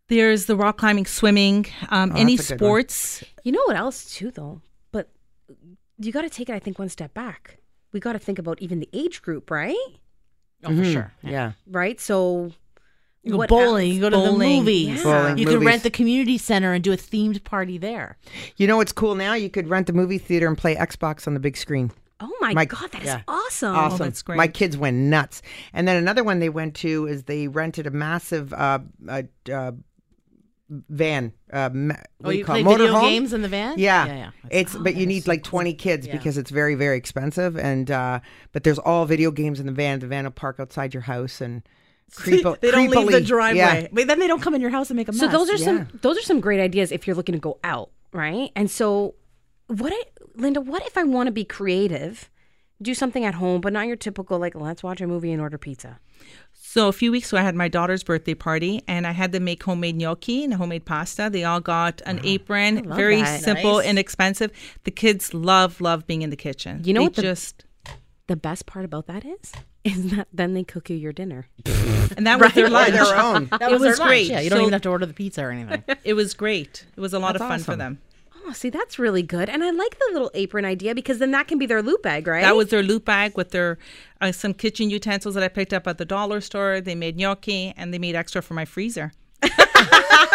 [0.08, 2.58] There's the rock climbing, swimming, um, any Oh, that's a one.
[2.58, 3.24] sports.
[3.44, 4.62] You know what else too, though?
[4.90, 5.10] But
[5.98, 7.58] you got to take it, I think, one step back.
[7.92, 9.76] We got to think about even the age group, right?
[10.64, 11.12] Oh, for sure.
[11.22, 11.52] Yeah.
[11.66, 12.00] Right.
[12.00, 12.52] So
[13.22, 13.94] You go what bowling, else?
[13.94, 14.38] you go to Bowling.
[14.38, 15.02] the movies.
[15.02, 15.66] Bowling, you could movies.
[15.66, 18.16] rent the community center and do a themed party there.
[18.56, 19.34] You know what's cool now?
[19.34, 21.90] You could rent the movie theater and play Xbox on the big screen.
[22.20, 23.20] Oh my, My- god, that is yeah.
[23.28, 23.76] awesome!
[23.76, 23.98] Awesome.
[23.98, 24.36] that's great.
[24.36, 25.40] My kids went nuts.
[25.72, 29.72] And then another one they went to is they rented a massive uh, uh, uh,
[30.70, 31.32] van.
[31.52, 32.78] Uh, what Oh, do you call play it?
[32.78, 33.00] video Motorhome?
[33.08, 33.78] games in the van?
[33.78, 34.30] Yeah, yeah, yeah.
[34.50, 36.12] It's but you need like twenty kids Yeah.
[36.16, 38.20] because it's very very expensive and uh,
[38.52, 40.00] but there's all video games in the van.
[40.00, 41.62] The van will park outside your house and
[42.14, 42.44] creep.
[42.60, 43.58] they don't leave the driveway.
[43.82, 43.86] Yeah.
[43.92, 45.20] But then they don't come in your house and make a mess.
[45.20, 45.64] So those are yeah.
[45.64, 48.50] some those are some great ideas if you're looking to go out, right?
[48.56, 49.14] And so,
[49.66, 50.02] what, I,
[50.34, 50.60] Linda?
[50.60, 52.30] What if I want to be creative,
[52.80, 55.58] do something at home, but not your typical like let's watch a movie and order
[55.58, 55.98] pizza?
[56.70, 59.44] So a few weeks ago, I had my daughter's birthday party, and I had them
[59.44, 61.30] make homemade gnocchi and homemade pasta.
[61.32, 63.40] They all got an apron, very that.
[63.42, 63.86] simple, Nice.
[63.86, 64.50] inexpensive.
[64.84, 66.82] The kids love love being in the kitchen.
[66.84, 67.64] You know They what the- just
[68.26, 69.52] The best part about that is,
[69.82, 71.48] is that then they cook you your dinner.
[72.18, 72.92] and that was their lunch.
[72.92, 73.46] their own.
[73.46, 74.08] That it was, their was lunch.
[74.10, 74.26] great.
[74.28, 75.82] Yeah, you don't So- even have to order the pizza or anything.
[76.04, 76.84] It was great.
[76.94, 77.98] It was a lot That's of fun for them.
[78.48, 81.48] Oh, see, that's really good, and I like the little apron idea because then that
[81.48, 82.40] can be their loot bag, right?
[82.40, 83.76] That was their loot bag with their
[84.22, 86.80] uh, some kitchen utensils that I picked up at the dollar store.
[86.80, 89.12] They made gnocchi and they made extra for my freezer.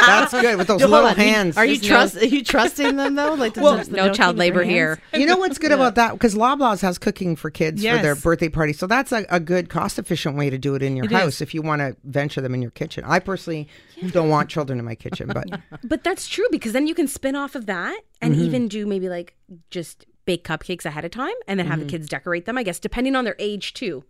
[0.06, 1.58] That's good with those Hold little on, you- hands.
[1.58, 2.18] Are you There's trust?
[2.18, 3.34] Are you trusting them though?
[3.34, 5.00] Like to touch no child labor here.
[5.13, 6.13] You know what's good about that?
[6.13, 8.22] Because Loblaws has cooking for kids for their Yes.
[8.22, 8.74] birthday party.
[8.74, 11.36] So that's a, a good, cost efficient way to do it in your It house
[11.36, 11.42] is.
[11.42, 13.04] if you want to venture them in your kitchen.
[13.06, 13.68] I personally
[14.12, 15.48] don't want children in my kitchen, but
[15.84, 18.44] But that's true because then you can spin off of that and Mm-hmm.
[18.44, 19.36] even do maybe like
[19.70, 21.88] just bake cupcakes ahead of time and then have Mm-hmm.
[21.88, 22.58] the kids decorate them.
[22.58, 24.04] I guess depending on their age too.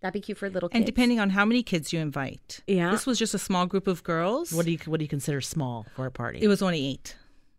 [0.00, 0.76] That'd be cute for little kids.
[0.76, 2.60] And depending on how many kids you invite.
[2.66, 2.90] Yeah.
[2.92, 4.52] This was just a small group of girls.
[4.52, 6.38] What do you What do you consider small for a party?
[6.40, 7.16] it was only eight.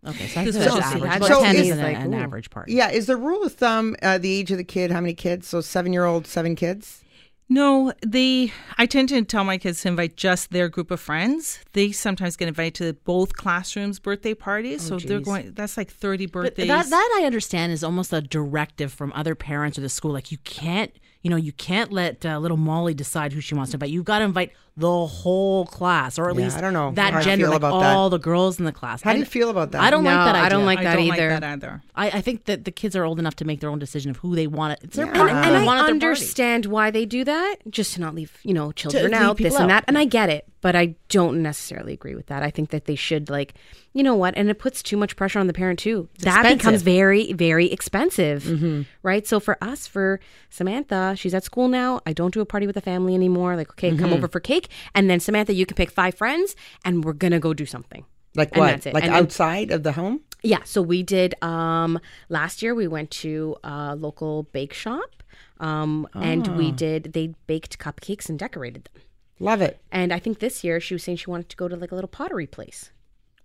[0.08, 1.04] okay, so this that's was average.
[1.20, 2.74] just- so ten is- is an, like, an average party.
[2.74, 4.90] yeah, is the rule of thumb uh, the age of the kid?
[4.92, 5.48] How many kids?
[5.48, 7.04] So seven year old, seven kids.
[7.52, 8.54] No, they.
[8.78, 11.60] I tend to tell my kids to invite just their group of friends.
[11.74, 15.54] They sometimes get invited to both classrooms' birthday parties, so they're going.
[15.56, 16.68] That's like thirty But birthdays.
[16.68, 20.12] that that I understand is almost a directive from other parents or the school.
[20.12, 23.72] Like you can't, you know, you can't let uh, little Molly decide who she wants
[23.72, 23.90] to invite.
[23.90, 27.12] You've got to invite the whole class, or at Yeah, least I don't know that
[27.12, 27.94] how gender, like about that.
[27.94, 29.02] all the girls in the class.
[29.02, 29.82] How do And you feel about that?
[29.82, 30.36] I don't No, like that.
[30.36, 30.66] I don't idea.
[30.66, 31.30] like I that don't either.
[31.32, 31.82] like that either.
[31.96, 34.18] I, I think that the kids are old enough to make their own decision of
[34.18, 34.74] who they want.
[34.74, 34.80] It.
[34.86, 35.14] It's their Yeah.
[35.14, 35.32] party.
[35.34, 36.06] and, and they I want at their party.
[36.06, 39.52] understand why they do that, just to not leave, you know, children leave out, people
[39.52, 39.84] this and that.
[39.90, 42.44] And I get it, but I don't necessarily agree with that.
[42.44, 43.54] I think that they should, like,
[43.94, 44.34] you know what?
[44.38, 46.10] And it puts too much pressure on the parent too.
[46.20, 46.58] that expensive.
[46.58, 48.82] becomes very, very expensive, Mm-hmm.
[49.04, 49.26] right?
[49.26, 50.20] So for us, for
[50.50, 52.02] Samantha, she's at school now.
[52.06, 53.56] I don't do a party with the family anymore.
[53.56, 54.00] Like, okay, Mm-hmm.
[54.00, 57.40] come over for cake, and then Samantha, you can pick five friends, and we're gonna
[57.40, 58.06] go do something.
[58.36, 58.86] Like And what?
[58.94, 60.22] Like And then- outside of the home?
[60.44, 65.24] Yeah, so we did um last year we went to a local bake shop.
[65.60, 66.56] Um and Ah.
[66.56, 69.04] we did they baked cupcakes and decorated them.
[69.40, 69.80] Love it.
[69.92, 71.96] And I think this year she was saying she wanted to go to like a
[71.96, 72.92] little pottery place.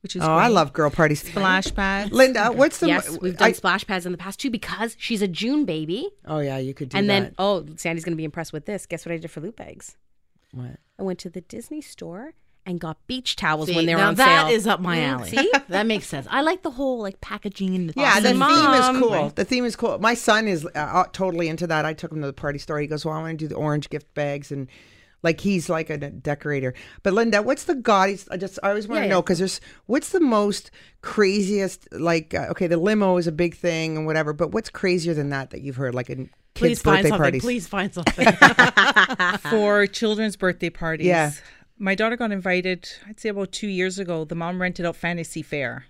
[0.03, 1.23] which is Oh, I love girl parties.
[1.27, 2.13] splash pads.
[2.13, 5.23] Linda, what's the Yes, we've done I- splash pads in the past too because she's
[5.23, 6.11] a June baby.
[6.27, 6.99] Oh yeah, you could do that.
[6.99, 7.21] and that.
[7.21, 8.85] then, oh, Sandy's going to be impressed with this.
[8.85, 9.97] Guess what I did for loop bags?
[10.53, 10.77] What?
[10.99, 12.35] I went to the Disney store
[12.67, 14.47] and got beach towels See, when they were now on that sale.
[14.49, 15.31] That is up my Mm, alley.
[15.31, 15.53] See?
[15.69, 16.27] that makes sense.
[16.31, 18.41] I like the whole like packaging and the Yeah, the Awesome.
[18.93, 19.29] theme is cool.
[19.31, 19.99] The theme is cool.
[20.01, 21.87] My son is uh, uh, totally into that.
[21.87, 22.79] I took him to the party store.
[22.79, 24.69] He goes, "Well, I want to do the orange gift bags and."
[25.25, 28.29] Like he's like a decorator, but Linda, what's the gaudiest?
[28.31, 29.23] I just I always want to Yeah, know yeah.
[29.23, 31.89] because there's what's the most craziest?
[31.93, 35.31] Like uh, okay, the limo is a big thing and whatever, but what's crazier than
[35.31, 35.95] that that you've heard?
[35.95, 37.19] Like in Please kids' find birthday something.
[37.25, 37.43] parties.
[37.43, 38.27] Please find something.
[39.51, 41.07] for children's birthday parties.
[41.07, 41.33] Yeah.
[41.79, 44.25] My daughter got invited, I'd say about two years ago.
[44.25, 45.87] The mom rented out Fantasy Fair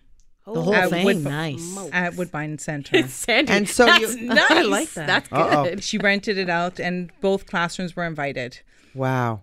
[0.47, 1.79] the whole At thing, Woodb- nice.
[1.93, 3.03] at Woodbine Center.
[3.09, 3.51] Sandy.
[3.53, 4.51] And so that's you- nice.
[4.51, 5.07] I like that.
[5.07, 5.65] That's Uh-oh.
[5.65, 5.83] good.
[5.83, 8.61] she rented it out, and both classrooms were invited.
[8.95, 9.43] Wow,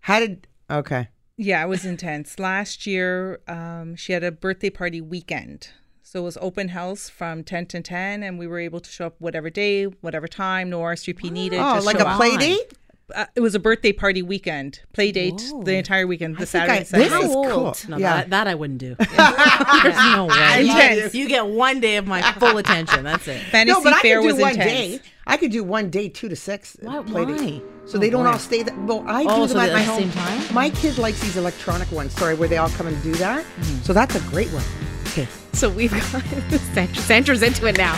[0.00, 0.46] how did?
[0.70, 2.38] Okay, Yeah, it was intense.
[2.38, 5.68] Last year, um, she had a birthday party weekend.
[6.02, 9.06] So it was open house from 10 to 10, and we were able to show
[9.06, 11.58] up whatever day, whatever time, no RSVP needed.
[11.60, 12.16] oh, like show a up.
[12.16, 12.72] play date.
[13.14, 16.76] Uh, it was a birthday party weekend, play date the entire weekend, the Saturday I-
[16.78, 17.06] and this Sunday.
[17.06, 17.48] is How old?
[17.50, 17.76] cool.
[17.90, 18.94] No, yeah, that, that I wouldn't do.
[18.98, 20.60] There's no way.
[20.62, 21.14] Intense.
[21.14, 23.04] You get one day of my full attention.
[23.04, 23.40] That's it.
[23.42, 24.70] Fantasy no, but I Fair could do was one intense.
[24.70, 25.00] day.
[25.26, 26.76] I could do one day, two to six.
[26.80, 27.60] Why- play why?
[27.86, 28.30] So they Oh, don't boy.
[28.32, 28.62] all stay.
[28.62, 29.98] That, well, I Oh, do so them at my the home.
[30.00, 30.54] same time?
[30.54, 32.12] My kid likes these electronic ones.
[32.14, 33.44] Sorry, where they all come and do that.
[33.44, 33.82] Hmm.
[33.82, 34.62] So that's a great one.
[35.08, 35.26] Okay.
[35.52, 36.02] So we've got
[36.74, 37.96] Sandra, Sandra's into it now.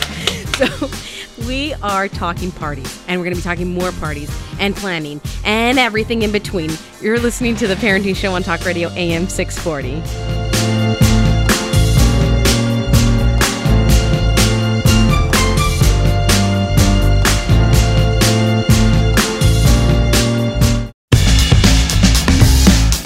[0.57, 0.89] So
[1.47, 5.77] we are talking parties, and we're going to be talking more parties and planning and
[5.79, 6.71] everything in between.
[7.01, 10.48] You're listening to the Parenting Show on Talk Radio AM 640.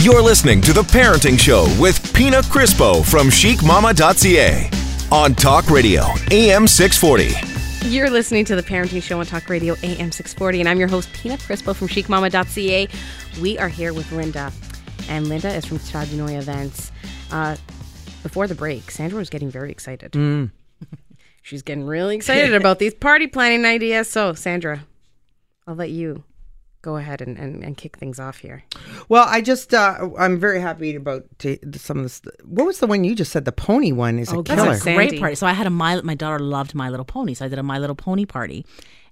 [0.04, 4.70] You're listening to The Parenting Show with Pina Crispo from chicmama.ca
[5.10, 7.88] on Talk Radio, AM 640.
[7.88, 11.08] You're listening to the Parenting Show on Talk Radio AM 640, and I'm your host,
[11.14, 12.90] Pina Crispo from chicmama.ca.
[13.42, 14.52] We are here with Linda,
[15.08, 16.92] and Linda is from Tradinoy Events.
[17.32, 17.56] Uh,
[18.24, 20.52] before the break, Sandra was getting very excited.
[21.44, 24.10] She's getting really excited about these party planning ideas.
[24.10, 24.84] So, Sandra,
[25.66, 26.26] I'll let you
[26.84, 28.64] go ahead and, and, and kick things off here.
[29.10, 32.22] Well, I just uh, I'm very happy about t- some of this.
[32.44, 33.46] What was the one you just said?
[33.46, 34.70] The pony one is a Oh, that's killer.
[34.70, 35.34] a That's a great party.
[35.36, 37.64] So I had a my my daughter loved My Little Pony, so I did a
[37.64, 38.66] My Little Pony party.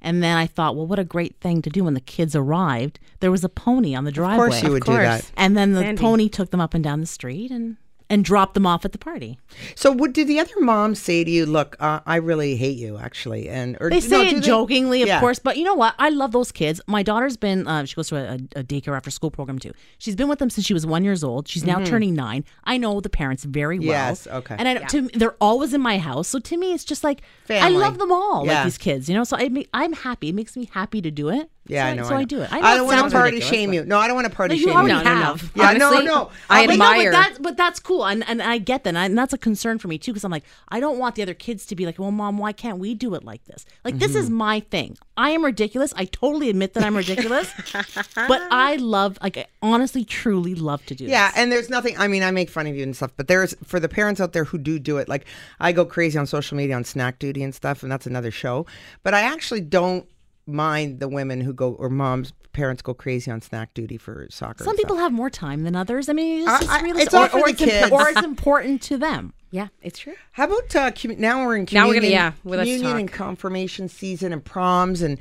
[0.04, 3.00] And then I thought, well, what a great thing to do when the kids arrived.
[3.20, 4.48] There was a pony on the driveway.
[4.48, 5.32] of course, you would do that.
[5.38, 6.02] And then the Sandy.
[6.02, 7.78] pony took them up and down the street and
[8.12, 9.40] and drop them off at the party.
[9.74, 11.46] So, what did the other moms say to you?
[11.46, 15.02] Look, uh, I really hate you, actually, and or They no, say do it jokingly,
[15.02, 15.22] of Yeah.
[15.22, 15.96] course, but you know what?
[15.98, 16.82] I love those kids.
[16.88, 19.72] My daughter's been, uh, she goes to a, a daycare after school program too.
[19.98, 21.48] She's been with them since she was one years old.
[21.48, 22.44] She's now turning nine.
[22.66, 23.88] I know the parents very well.
[23.88, 24.10] Mm-hmm.
[24.10, 24.56] Yes, okay.
[24.60, 26.28] And I, to, they're always in my house.
[26.28, 27.66] So to me, it's just like, Family.
[27.76, 28.56] I love them all, Yeah.
[28.56, 29.24] like these kids, you know?
[29.24, 30.30] So I, I'm happy.
[30.30, 31.50] It makes me happy to do it.
[31.72, 32.04] Yeah, so I know.
[32.04, 32.26] So I, know.
[32.26, 32.52] do it.
[32.54, 33.86] I, know I don't want to party shame you.
[33.86, 34.88] No, I don't want to party No, you shame you.
[34.90, 35.22] No, no, no.
[35.24, 35.52] have.
[35.56, 36.32] Yeah, no, Honestly, no.
[36.50, 37.12] I But But no, admire.
[37.12, 39.78] but that's but that's cool, and and I get that, and, I- that's a concern
[39.80, 41.98] for me too, because I'm like, I don't want the other kids to be like,
[42.00, 43.66] well, mom, why can't we do it like this?
[43.86, 44.20] Like this Mm-hmm.
[44.20, 44.98] is my thing.
[45.18, 45.94] I am ridiculous.
[45.96, 47.52] I totally admit that I'm ridiculous,
[48.16, 51.06] but I love, like, I honestly, truly love to do.
[51.06, 51.38] Yeah, this.
[51.38, 51.96] and there's nothing.
[51.98, 54.34] I mean, I make fun of you and stuff, but there's for the parents out
[54.34, 55.08] there who do do it.
[55.08, 55.26] Like
[55.60, 58.66] I go crazy on social media on snack duty and stuff, and that's another show.
[59.04, 60.06] But I actually don't
[60.48, 64.64] mind the women who go or moms, parents go crazy on snack duty for soccer.
[64.64, 66.10] Some people have more time than others.
[66.10, 68.24] I mean, it's I- just I- really, it's or, or the it's imp- or it's
[68.24, 69.34] important to them.
[69.54, 70.14] Yeah, it's true.
[70.32, 72.98] How about uh, commu- now we're in communion, Now we're communion, gonna- yeah, well, communion
[72.98, 75.18] and confirmation season and proms and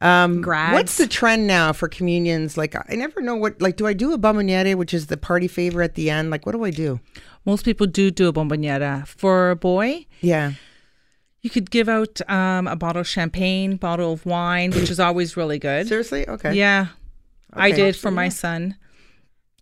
[0.00, 0.74] um, Grads.
[0.74, 2.56] What's the trend now for communions?
[2.58, 3.62] Like I never know what.
[3.62, 6.30] Like, do I do a bomboniere, which is the party favor at the end?
[6.30, 7.00] Like, what do I do?
[7.46, 9.06] Most people do do a bomboniera.
[9.06, 10.52] For a boy, Yeah.
[11.42, 15.36] You could give out um, a bottle of champagne, bottle of wine, which is always
[15.36, 15.88] really good.
[15.88, 16.26] Seriously?
[16.28, 16.54] Okay.
[16.54, 16.86] Yeah,
[17.52, 17.76] I Okay.
[17.76, 18.76] did for my son.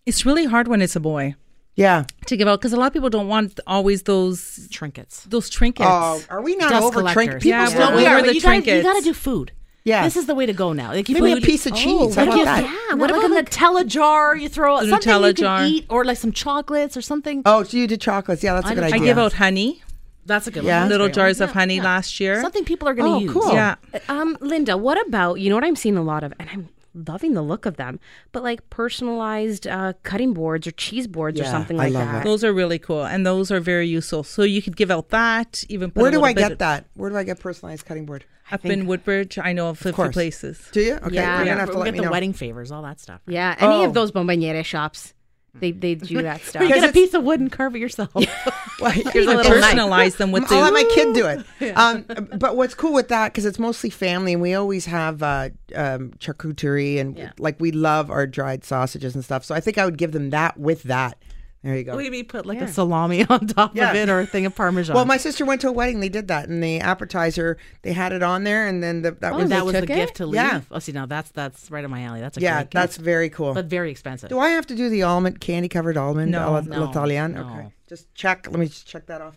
[0.06, 1.34] It's really hard when it's a boy
[1.76, 2.04] Yeah.
[2.26, 5.24] to give out because a lot of people don't want always those Trinkets.
[5.24, 5.88] those trinkets.
[5.88, 7.14] Oh, are we not Dust over collectors.
[7.14, 7.44] trinkets?
[7.44, 9.52] People Yeah, still well, do we are the you gotta, you gotta do food.
[9.84, 10.04] Yeah.
[10.04, 10.92] This is the way to go now.
[10.92, 12.14] Like you Maybe put- a piece of cheese.
[12.14, 12.86] How What about about that?
[12.90, 14.36] Yeah, what about a Nutella jar?
[14.36, 15.64] You throw A something Nutella you can jar.
[15.66, 17.40] eat, or like some chocolates or something.
[17.46, 18.42] Oh, so you did chocolates?
[18.42, 19.82] Yeah, that's a I good don't- I give out honey,
[20.30, 20.80] That's a good Yeah.
[20.80, 20.88] one.
[20.88, 21.48] little That's a great jars one.
[21.48, 21.84] of honey Yeah.
[21.84, 22.40] last year.
[22.40, 23.32] Something people are going to Oh, use.
[23.32, 23.52] cool.
[23.52, 23.74] Yeah,
[24.08, 27.34] Um, Linda, what about you know what I'm seeing a lot of, and I'm loving
[27.34, 28.00] the look of them,
[28.32, 32.04] but like personalized uh, cutting boards or cheese boards or Yeah, something I like love
[32.06, 32.12] that.
[32.12, 32.24] that.
[32.24, 34.22] those are really cool, and those are very useful.
[34.24, 35.62] So you could give out that.
[35.68, 36.84] Even put Where do little I bit get of- that?
[36.94, 38.24] Where do I get personalized cutting board?
[38.52, 40.58] Up in Woodbridge, I know of a few places.
[40.72, 40.94] Do you?
[40.94, 41.36] Okay, Yeah.
[41.38, 42.10] you're Yeah, gonna have to we let get me the know.
[42.10, 43.20] wedding favors, all that stuff.
[43.28, 43.84] Yeah, any Oh.
[43.84, 45.14] of those bomboniere shops.
[45.54, 46.62] They they do that stuff.
[46.62, 48.14] You get a piece of wood and carve it yourself.
[48.14, 49.74] Well, Here's a I little knife.
[49.74, 51.76] personalize them with I'll let my kid do it.
[51.76, 52.04] Um,
[52.38, 56.12] but what's cool with that because it's mostly family, and we always have uh, um,
[56.18, 57.32] charcuterie, and Yeah.
[57.38, 59.44] like we love our dried sausages and stuff.
[59.44, 61.18] So I think I would give them that with that.
[61.62, 61.94] There you go.
[61.94, 63.90] Maybe put like a salami on top Yeah.
[63.90, 64.94] of it or a thing of parmesan.
[64.94, 66.00] Well, my sister went to a wedding.
[66.00, 69.34] They did that, and the appetizer they had it on there, and then the, that
[69.34, 69.86] was and that was the it?
[69.86, 70.36] gift to leave.
[70.36, 70.62] Yeah.
[70.70, 72.20] Oh, see, now that's that's right in my alley.
[72.20, 73.52] That's a yeah, great that's very cool.
[73.52, 74.30] but very expensive.
[74.30, 76.32] Do I have to do the almond candy covered almond?
[76.32, 77.34] No, alla- no, l'Italienne?
[77.34, 77.42] no.
[77.42, 78.46] Okay, just check.
[78.50, 79.36] Let me just check that off.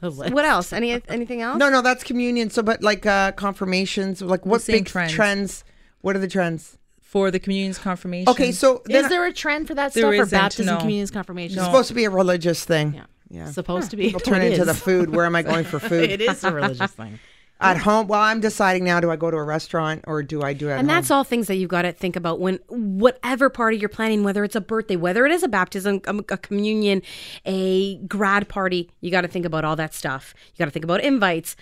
[0.30, 0.72] what else?
[0.72, 1.58] Any anything else?
[1.58, 2.50] No, no, that's communion.
[2.50, 5.12] So, but like uh confirmations, like what big trends.
[5.12, 5.64] trends.
[6.00, 6.78] What are the trends?
[7.14, 8.28] For the communion's confirmation.
[8.28, 10.80] Okay, so Is there a trend for that There stuff or isn't, baptism, no.
[10.80, 11.56] communions, confirmation?
[11.58, 12.94] it's supposed to be a religious thing.
[12.94, 13.04] Yeah.
[13.30, 13.50] Yeah.
[13.52, 14.08] Supposed to be.
[14.08, 14.66] It'll turn It into is.
[14.66, 15.10] the food.
[15.14, 16.10] Where am I going for food?
[16.10, 17.20] it is a religious thing.
[17.60, 18.08] At home.
[18.08, 18.98] Well, I'm deciding now.
[18.98, 20.80] Do I go to a restaurant or do I do it at home?
[20.80, 20.96] And home?
[20.96, 24.42] that's all things that you've got to think about when whatever party you're planning, whether
[24.42, 27.00] it's a birthday, whether it is a baptism, a, a communion,
[27.46, 30.34] a grad party, you got to think about all that stuff.
[30.54, 31.54] You got to think about invites.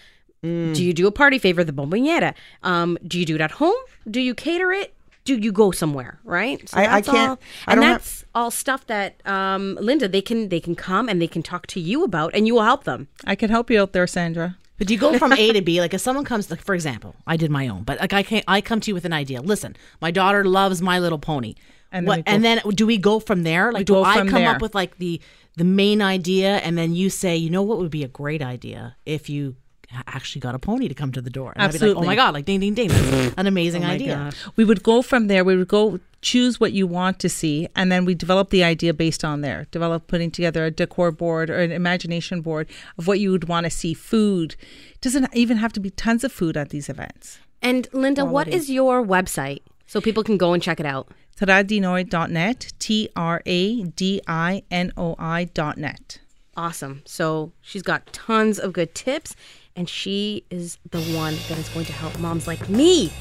[0.42, 0.74] Mm.
[0.74, 2.34] Do you do a party favor, the bomboniera?
[2.62, 3.76] Um, do you do it at home?
[4.10, 4.94] Do you cater it?
[5.24, 6.18] Do you go somewhere?
[6.24, 6.68] Right?
[6.68, 10.08] So I- I can't- all- I and don't have- that's all stuff that um, Linda
[10.08, 12.62] they can they can come and they can talk to you about, and you will
[12.64, 13.08] help them.
[13.24, 14.56] I can help you out there, Sandra.
[14.78, 15.80] But do you go from A to B?
[15.80, 18.42] Like if someone comes, like for example, I did my own, but like I can
[18.48, 19.40] I come to you with an idea.
[19.40, 21.54] Listen, my daughter loves My Little Pony.
[21.94, 23.70] And then what, we go and then do we go from there?
[23.70, 24.48] Like do I come there.
[24.54, 25.20] up with like the
[25.56, 28.96] the main idea, and then you say, you know what would be a great idea
[29.04, 29.61] if you ha-
[30.06, 31.52] actually got a pony to come to the door?
[31.54, 33.88] And I'd be like, oh my god, like ding ding ding, that's an amazing oh
[33.88, 34.32] idea.
[34.56, 35.44] We would go from there.
[35.44, 38.94] We would go choose what you want to see, and then we develop the idea
[38.94, 39.66] based on there.
[39.70, 43.64] Develop putting together a decor board or an imagination board of what you would want
[43.64, 43.94] to see.
[43.94, 44.56] Food
[44.92, 47.38] it doesn't even have to be tons of food at these events.
[47.60, 51.08] And Linda, what is your website so people can go and check it out?
[51.36, 56.18] Tradinoi.net, T R A D I N O I dot net.
[56.56, 57.02] Awesome.
[57.04, 59.34] So she's got tons of good tips,
[59.76, 63.12] and she is the one that is going to help moms like me.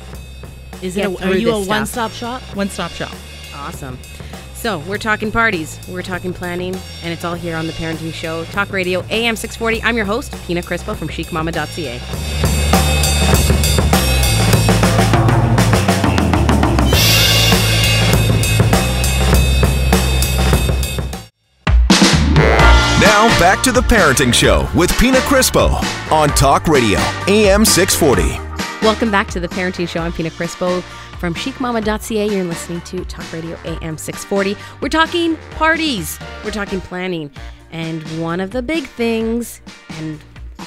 [0.81, 1.21] Is Get it?
[1.21, 1.67] A, are you a stuff.
[1.67, 2.41] one stop shop?
[2.55, 3.13] One stop shop.
[3.55, 3.97] Awesome.
[4.53, 8.45] So we're talking parties, we're talking planning, and it's all here on the Parenting Show,
[8.45, 9.81] Talk Radio, AM 640.
[9.81, 13.20] I'm your host, Pina Crispo from chicmama.ca.
[23.41, 25.71] back to the Parenting Show with Pina Crispo
[26.11, 28.37] on Talk Radio, AM 640.
[28.85, 29.99] Welcome back to the Parenting Show.
[29.99, 30.83] I'm Pina Crispo
[31.19, 32.29] from chicmama.ca.
[32.29, 34.55] You're listening to Talk Radio AM 640.
[34.79, 37.31] We're talking parties, we're talking planning.
[37.71, 40.19] And one of the big things, and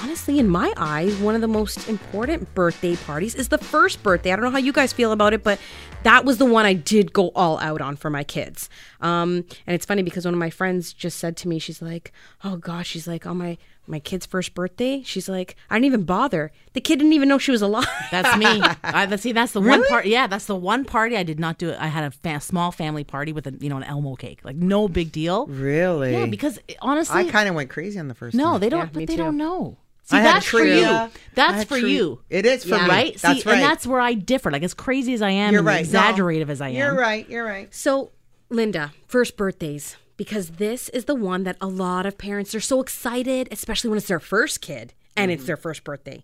[0.04, 4.32] honestly, in my eyes, one of the most important birthday parties is the first birthday.
[4.32, 5.58] I don't know how you guys feel about it, but
[6.02, 8.68] that was the one I did go all out on for my kids.
[9.00, 12.12] Um, and it's funny because one of my friends just said to me, she's like,
[12.44, 16.02] "Oh gosh," she's like, "On my my kid's first birthday," she's like, "I didn't even
[16.02, 16.52] bother.
[16.74, 18.62] The kid didn't even know she was alive." That's me.
[18.84, 20.04] I, see, that's the one part.
[20.04, 21.70] Yeah, that's the one party I did not do.
[21.70, 21.78] It.
[21.80, 24.40] I had a fa- small family party with a you know an Elmo cake.
[24.44, 25.46] Like no big deal.
[25.46, 26.12] really.
[26.12, 28.36] Yeah, because honestly, I kind of went crazy on the first.
[28.36, 28.60] no, time.
[28.60, 28.80] they don't.
[28.80, 29.16] Yeah, but they too.
[29.16, 29.78] don't know.
[30.04, 30.74] See, I that's for you.
[30.80, 31.08] Yeah.
[31.34, 31.94] That's for tree.
[31.94, 32.20] you.
[32.28, 32.86] It is for me.
[32.88, 33.16] right?
[33.18, 33.54] That's See, right.
[33.54, 34.50] and that's where I differ.
[34.50, 35.80] Like as crazy as I am, You're right.
[35.80, 36.52] exaggerative No.
[36.52, 36.74] as I am.
[36.74, 37.28] You're right.
[37.28, 37.74] You're right.
[37.74, 38.12] So,
[38.50, 42.80] Linda, first birthdays, because this is the one that a lot of parents are so
[42.82, 46.22] excited, especially when it's their first kid and it's their first birthday.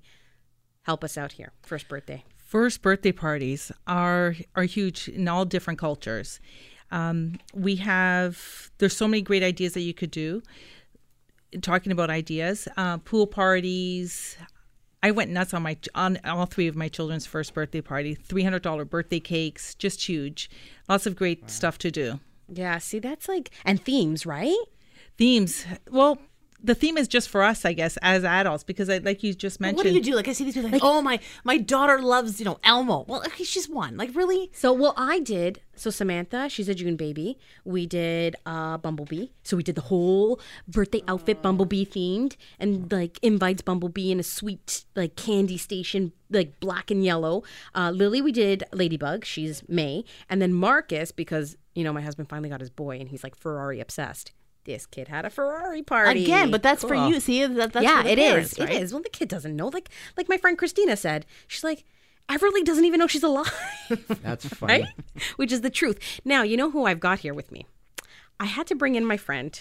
[0.82, 1.52] Help us out here.
[1.62, 2.24] First birthday.
[2.36, 6.38] First birthday parties are are huge in all different cultures.
[6.90, 10.42] Um, we have there's so many great ideas that you could do.
[11.62, 14.36] Talking about ideas, uh, pool parties.
[15.02, 18.14] I went nuts on my on all three of my children's first birthday party.
[18.14, 20.50] Three hundred dollar birthday cakes, just huge.
[20.88, 22.20] Lots of great stuff to do.
[22.48, 24.56] Yeah, see, that's like, and themes, right?
[25.16, 25.64] Themes.
[25.90, 26.18] Well,
[26.62, 29.60] the theme is just for us, I guess, as adults, because I, like you just
[29.60, 29.76] mentioned.
[29.78, 30.14] What do you do?
[30.14, 33.04] Like I see these people like, oh my, my daughter loves you know Elmo.
[33.08, 33.96] Well, okay, she's one.
[33.96, 34.50] Like really?
[34.52, 35.60] So, well, I did.
[35.74, 37.38] So, Samantha, she's a June baby.
[37.64, 39.28] We did uh, Bumblebee.
[39.42, 44.22] So, we did the whole birthday outfit Bumblebee themed and like invites Bumblebee in a
[44.22, 47.44] sweet, like candy station, like black and yellow.
[47.74, 49.24] Uh, Lily, we did Ladybug.
[49.24, 50.04] She's May.
[50.28, 53.34] And then Marcus, because, you know, my husband finally got his boy and he's like
[53.34, 54.32] Ferrari obsessed.
[54.64, 56.24] This kid had a Ferrari party.
[56.24, 57.18] Again, but that's for you.
[57.20, 58.28] See, that, that's yeah, for the it is.
[58.30, 58.82] parents, It right?
[58.82, 58.92] is.
[58.92, 59.68] Well, the kid doesn't know.
[59.68, 61.84] Like, like my friend Christina said, she's like,
[62.28, 63.50] Everly doesn't even know she's alive.
[64.22, 64.82] That's funny.
[64.82, 64.84] right?
[65.36, 66.20] Which is the truth.
[66.24, 67.66] Now, you know who I've got here with me?
[68.38, 69.58] I had to bring in my friend,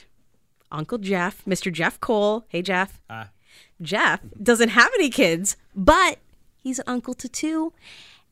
[0.72, 1.72] Uncle Jeff, Mr.
[1.72, 2.46] Jeff Cole.
[2.50, 3.02] Hey, Jeff.
[3.10, 3.30] Ah.
[3.82, 6.20] Jeff doesn't have any kids, but
[6.58, 7.74] he's an uncle to two.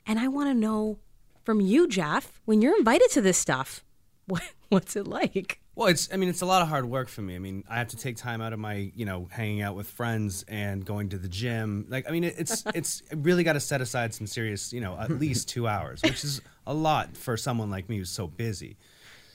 [0.05, 0.99] And I want to know
[1.43, 3.83] from you, Jeff, when you're invited to this stuff,
[4.27, 5.61] What, what's it like?
[5.77, 7.35] Well, it's I mean it's a lot of hard work for me.
[7.35, 9.85] I mean, I have to take time out of my, you know, hanging out with
[9.85, 11.85] friends and going to the gym.
[11.87, 15.11] Like I mean, it's it's really got to set aside some serious, you know, at
[15.11, 18.75] least 2 hours, which is a lot for someone like me who's so busy.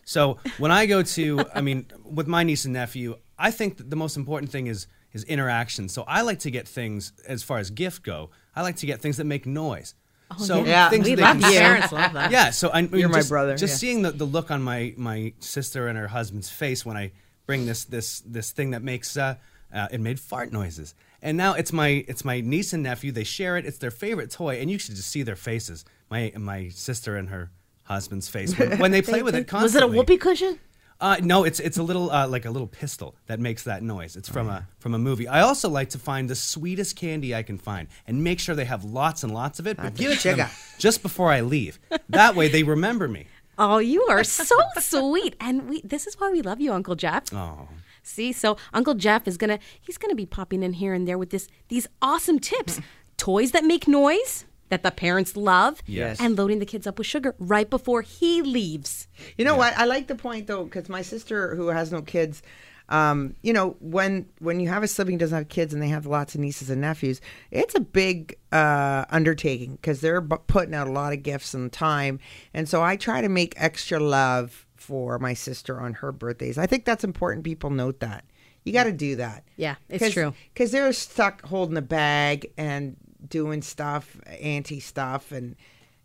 [0.05, 3.89] So, when I go to I mean, with my niece and nephew, I think that
[3.89, 5.89] the most important thing is is interaction.
[5.89, 8.31] So, I like to get things as far as gift go.
[8.57, 9.95] I like to get things that make noise.
[10.39, 10.89] So yeah.
[10.91, 11.59] things We that love they can you.
[11.59, 12.31] Parents love that.
[12.31, 13.79] yeah, so I, I mean, You're my brother, Just yeah.
[13.79, 17.13] seeing the, the look on my my sister and her husband's face when I
[17.47, 19.37] bring this this this thing that makes uh,
[19.73, 23.11] uh, it made fart noises, and now it's my it's my niece and nephew.
[23.13, 23.65] They share it.
[23.67, 25.85] It's their favorite toy, and you should just see their faces.
[26.11, 27.51] My my sister and her
[27.85, 30.59] husband's face when, when they play with it Was it a whoopee cushion?
[31.03, 34.15] Uh, no, it's it's a little uh, like a little pistol that makes that noise.
[34.15, 35.27] It's from a from a movie.
[35.27, 38.67] I also like to find the sweetest candy I can find and make sure they
[38.67, 40.49] have lots and lots of it, but give it to them
[40.79, 41.81] just before I leave.
[42.09, 43.27] That way they remember me.
[43.59, 45.37] Oh, you are so sweet.
[45.39, 47.25] And we this is why we love you, Uncle Jeff.
[47.35, 47.69] Oh.
[48.03, 51.31] See, so Uncle Jeff is gonna he's gonna be popping in here and there with
[51.31, 52.81] this these awesome tips.
[53.19, 55.83] Toys that make noise that the parents love.
[55.85, 56.19] Yes.
[56.19, 59.07] And loading the kids up with sugar right before he leaves.
[59.37, 59.77] You know what?
[59.77, 62.43] I like the point though, because my sister, who has no kids,
[62.89, 65.89] um, you know, when when you have a sibling who doesn't have kids and they
[65.89, 67.21] have lots of nieces and nephews,
[67.51, 71.71] it's a big uh, undertaking because they're bu- putting out a lot of gifts and
[71.71, 72.19] time,
[72.55, 76.57] and so I try to make extra love for my sister on her birthdays.
[76.57, 77.45] I think that's important.
[77.45, 78.25] People note that.
[78.65, 79.45] You got to do that.
[79.57, 80.33] Yeah, it's true.
[80.53, 82.97] Because they're stuck holding a bag and
[83.29, 85.57] doing stuff, anti stuff, and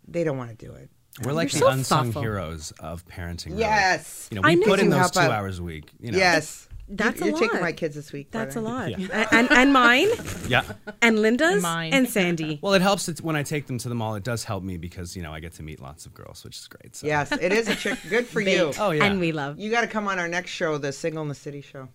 [0.07, 0.89] they don't want to do it.
[1.23, 2.21] We're like You're the so unsung thoughtful.
[2.21, 3.47] heroes of parenting.
[3.47, 3.59] really.
[3.61, 4.27] Yes.
[4.31, 5.31] You know, I we know put in those two out.
[5.31, 5.89] hours a week.
[5.99, 6.17] You know.
[6.17, 6.67] Yes.
[6.89, 7.63] That's you're, a you're taking lot.
[7.63, 8.31] my kids this week.
[8.31, 8.97] That's the a lot.
[8.97, 9.27] Yeah.
[9.31, 10.07] And, and mine
[10.47, 10.63] Yeah.
[11.01, 11.91] and Linda's And mine.
[11.93, 12.59] and Sandy.
[12.61, 14.15] Well, it helps when I take them to the mall.
[14.15, 16.55] It does help me because you know I get to meet lots of girls, which
[16.57, 16.95] is great.
[16.95, 17.07] So.
[17.07, 17.99] Yes, it is a trick.
[18.09, 18.71] Good for you.
[18.79, 19.03] Oh yeah.
[19.03, 19.59] And we love.
[19.59, 21.89] You got to come on our next show, the Single in the City show.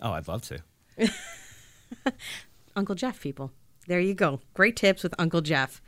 [0.00, 0.58] Oh, I'd love to.
[2.76, 3.52] Uncle Jeff, people.
[3.86, 4.40] There you go.
[4.54, 5.82] Great tips with Uncle Jeff.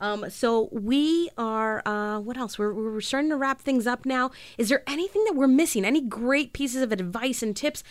[0.00, 1.82] Um, so we are.
[1.86, 2.58] Uh, what else?
[2.58, 4.30] We're we're starting to wrap things up now.
[4.56, 5.84] Is there anything that we're missing?
[5.84, 7.82] Any great pieces of advice and tips?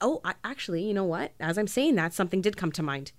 [0.00, 1.32] Oh, I, actually, you know what?
[1.40, 3.12] As I'm saying that, something did come to mind.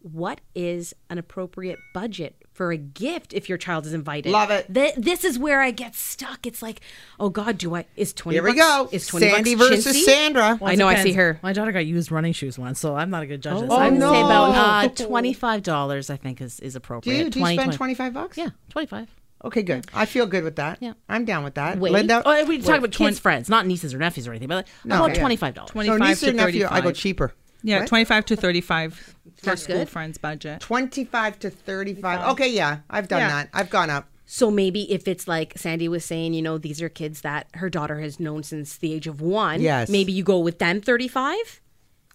[0.00, 4.30] What is an appropriate budget for a gift if your child is invited?
[4.30, 4.72] Love it.
[4.72, 6.46] Th- this is where I get stuck.
[6.46, 6.80] It's like,
[7.18, 7.84] oh God, do I?
[7.96, 8.36] Is twenty?
[8.36, 8.88] Here we bucks, go.
[8.92, 10.04] Is twenty Sandy bucks versus chintzy?
[10.04, 10.58] Sandra.
[10.62, 10.86] I know.
[10.86, 11.40] I see her.
[11.42, 13.54] My daughter got used running shoes once, so I'm not a good judge.
[13.54, 13.70] of this.
[13.72, 14.12] Oh, I would no.
[14.12, 16.10] say about uh, twenty five dollars.
[16.10, 17.16] I think is is Do appropriate.
[17.16, 18.38] you, do you 20, spend 25 bucks?
[18.38, 19.08] Yeah, twenty five.
[19.44, 19.86] Okay, good.
[19.94, 20.78] I feel good with that.
[20.80, 20.94] Yeah.
[21.08, 21.78] I'm down with that.
[21.78, 21.92] Wait.
[21.92, 22.22] Linda?
[22.24, 24.96] Oh, we talk about kids' friends, not nieces or nephews or anything, but like, No,
[24.96, 25.20] about yeah.
[25.20, 25.68] twenty five dollars.
[25.70, 27.34] so 25 niece to or nephew, I go cheaper.
[27.62, 27.88] Yeah, What?
[27.88, 29.88] 25 to 35 for That's school good.
[29.88, 30.60] friends budget.
[30.60, 32.30] 25 to 35.
[32.32, 32.78] Okay, yeah.
[32.88, 33.28] I've done Yeah.
[33.28, 33.48] that.
[33.52, 34.08] I've gone up.
[34.26, 37.70] So maybe if it's like Sandy was saying, you know, these are kids that her
[37.70, 39.60] daughter has known since the age of one.
[39.60, 39.88] Yes.
[39.88, 41.60] Maybe you go with them 35.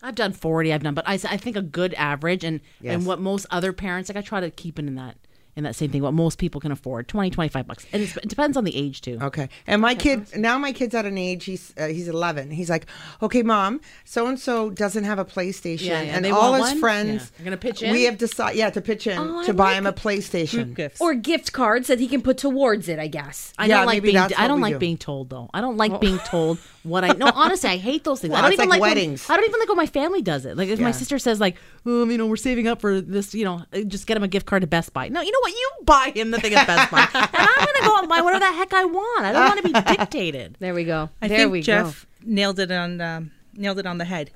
[0.06, 0.74] I've done forty.
[0.74, 2.94] I've done, but I, s- I think a good average and Yes.
[2.96, 4.18] and what most other parents like.
[4.18, 5.16] I try to keep it in that
[5.56, 6.02] in that same thing.
[6.02, 9.02] What most people can afford 20, 25 bucks, and it's, it depends on the age
[9.02, 9.18] too.
[9.22, 9.50] Okay.
[9.68, 12.52] And my kid now my kid's at an age he's uh, he's 11.
[12.52, 12.86] He's like,
[13.22, 16.16] "Okay, mom, so and so doesn't have a PlayStation Yeah, yeah.
[16.16, 16.80] and They all his one?
[16.80, 17.40] friends Yeah.
[17.40, 17.92] You're gonna pitch in?
[17.92, 19.94] We have decided yeah, to pitch in Oh, I to buy like him a.
[19.94, 20.64] PlayStation.
[20.66, 21.02] Group gifts.
[21.02, 23.54] Or gift cards that he can put towards it, I guess.
[23.58, 24.18] I Yeah, don't like being.
[24.18, 24.80] I don't like do.
[24.80, 25.50] being told though.
[25.54, 27.10] I don't like being told what I.
[27.14, 28.32] No, honestly, I hate those things.
[28.32, 29.28] Well, I don't even like like, weddings.
[29.28, 30.58] When, I don't even like when my family does it.
[30.58, 30.86] Like if Yeah.
[30.86, 33.34] my sister says like, um, you know, we're saving up for this.
[33.34, 35.10] You know, uh, just get him a gift card to Best Buy.
[35.10, 35.52] No, you know what?
[35.52, 38.40] You buy him the thing at Best Buy, and I'm gonna go and buy whatever
[38.46, 39.26] the heck I want.
[39.26, 40.58] I don't want to be dictated.
[40.60, 41.10] There we go.
[41.22, 44.32] I there think we Jeff nailed it on um, nailed it on the head.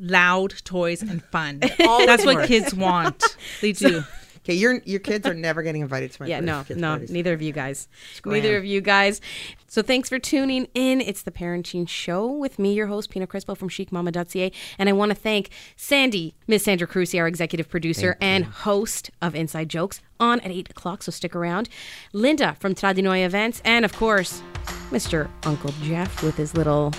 [0.00, 1.60] Loud toys and fun.
[1.80, 2.48] Always That's what works.
[2.48, 3.36] kids want.
[3.60, 4.02] They do.
[4.44, 6.28] Okay, your your kids are never getting invited to my.
[6.28, 7.10] Yeah, no, no, parties.
[7.10, 7.88] neither of you guys.
[8.26, 9.22] Neither of you guys.
[9.68, 11.00] So thanks for tuning in.
[11.00, 14.52] It's the Parenting Show with me, your host, Pina Crispo from chicmama.ca.
[14.78, 19.34] And I want to thank Sandy, Miss Sandra Cruci, our executive producer and host of
[19.34, 21.70] Inside Jokes, on at 8 o'clock, so stick around.
[22.12, 24.42] Linda from Tradinoi Events, and of course,
[24.90, 25.28] Mr.
[25.44, 26.92] Uncle Jeff with his little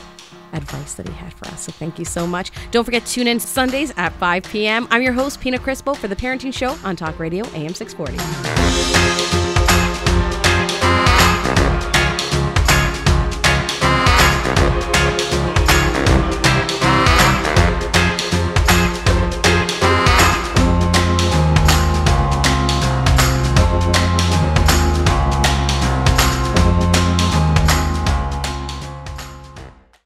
[0.55, 1.61] advice that he had for us.
[1.65, 2.51] So thank you so much.
[2.71, 4.87] Don't forget tune in Sundays at 5 p.m.
[4.91, 9.14] I'm your host, Pina Crispo, for the Parenting Show on Talk Radio AM 640.